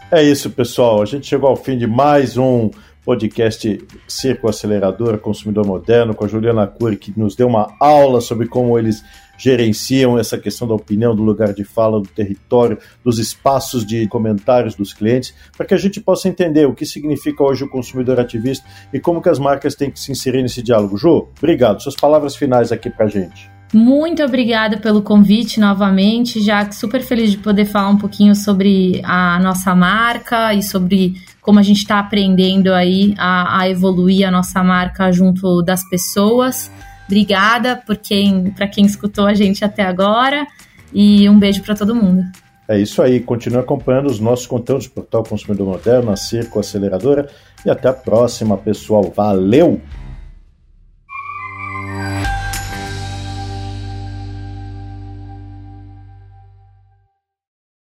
É 0.09 0.23
isso, 0.23 0.49
pessoal. 0.49 1.01
A 1.01 1.05
gente 1.05 1.27
chegou 1.27 1.49
ao 1.49 1.57
fim 1.57 1.77
de 1.77 1.85
mais 1.85 2.37
um 2.37 2.71
podcast 3.05 3.85
Circo 4.07 4.49
Acelerador 4.49 5.19
Consumidor 5.19 5.65
Moderno 5.65 6.15
com 6.15 6.25
a 6.25 6.27
Juliana 6.27 6.65
Cury, 6.65 6.97
que 6.97 7.13
nos 7.15 7.35
deu 7.35 7.47
uma 7.47 7.75
aula 7.79 8.19
sobre 8.19 8.47
como 8.47 8.77
eles 8.77 9.03
gerenciam 9.37 10.17
essa 10.17 10.37
questão 10.37 10.67
da 10.67 10.73
opinião, 10.73 11.15
do 11.15 11.21
lugar 11.21 11.53
de 11.53 11.63
fala, 11.63 12.01
do 12.01 12.07
território, 12.07 12.79
dos 13.03 13.19
espaços 13.19 13.85
de 13.85 14.07
comentários 14.07 14.75
dos 14.75 14.93
clientes, 14.93 15.35
para 15.55 15.65
que 15.65 15.73
a 15.73 15.77
gente 15.77 16.01
possa 16.01 16.27
entender 16.27 16.65
o 16.65 16.73
que 16.73 16.85
significa 16.85 17.43
hoje 17.43 17.63
o 17.63 17.69
consumidor 17.69 18.19
ativista 18.19 18.65
e 18.91 18.99
como 18.99 19.21
que 19.21 19.29
as 19.29 19.37
marcas 19.37 19.75
têm 19.75 19.91
que 19.91 19.99
se 19.99 20.11
inserir 20.11 20.41
nesse 20.41 20.61
diálogo. 20.61 20.97
Ju, 20.97 21.27
obrigado. 21.37 21.81
Suas 21.81 21.95
palavras 21.95 22.35
finais 22.35 22.71
aqui 22.71 22.89
para 22.89 23.05
a 23.05 23.09
gente. 23.09 23.53
Muito 23.73 24.23
obrigada 24.23 24.77
pelo 24.77 25.01
convite 25.01 25.59
novamente, 25.59 26.39
já 26.39 26.71
super 26.71 27.01
feliz 27.01 27.31
de 27.31 27.37
poder 27.37 27.65
falar 27.65 27.89
um 27.89 27.97
pouquinho 27.97 28.33
sobre 28.33 29.01
a 29.03 29.37
nossa 29.39 29.75
marca 29.75 30.53
e 30.53 30.63
sobre 30.63 31.15
como 31.45 31.59
a 31.59 31.61
gente 31.61 31.77
está 31.77 31.99
aprendendo 31.99 32.73
aí 32.73 33.13
a, 33.19 33.61
a 33.61 33.69
evoluir 33.69 34.27
a 34.27 34.31
nossa 34.31 34.63
marca 34.63 35.11
junto 35.11 35.61
das 35.61 35.87
pessoas. 35.87 36.71
Obrigada 37.05 37.75
por 37.75 37.97
quem, 37.97 38.49
para 38.49 38.67
quem 38.67 38.83
escutou 38.83 39.27
a 39.27 39.35
gente 39.35 39.63
até 39.63 39.83
agora 39.83 40.47
e 40.91 41.29
um 41.29 41.37
beijo 41.37 41.61
para 41.61 41.75
todo 41.75 41.93
mundo. 41.93 42.23
É 42.67 42.79
isso 42.79 42.99
aí. 42.99 43.19
Continue 43.19 43.59
acompanhando 43.59 44.07
os 44.07 44.19
nossos 44.19 44.47
conteúdos 44.47 44.87
Portal 44.87 45.23
Consumidor 45.23 45.67
Moderno, 45.67 46.11
a 46.11 46.15
Circo 46.15 46.59
Aceleradora 46.59 47.29
e 47.63 47.69
até 47.69 47.89
a 47.89 47.93
próxima, 47.93 48.57
pessoal. 48.57 49.13
Valeu! 49.15 49.79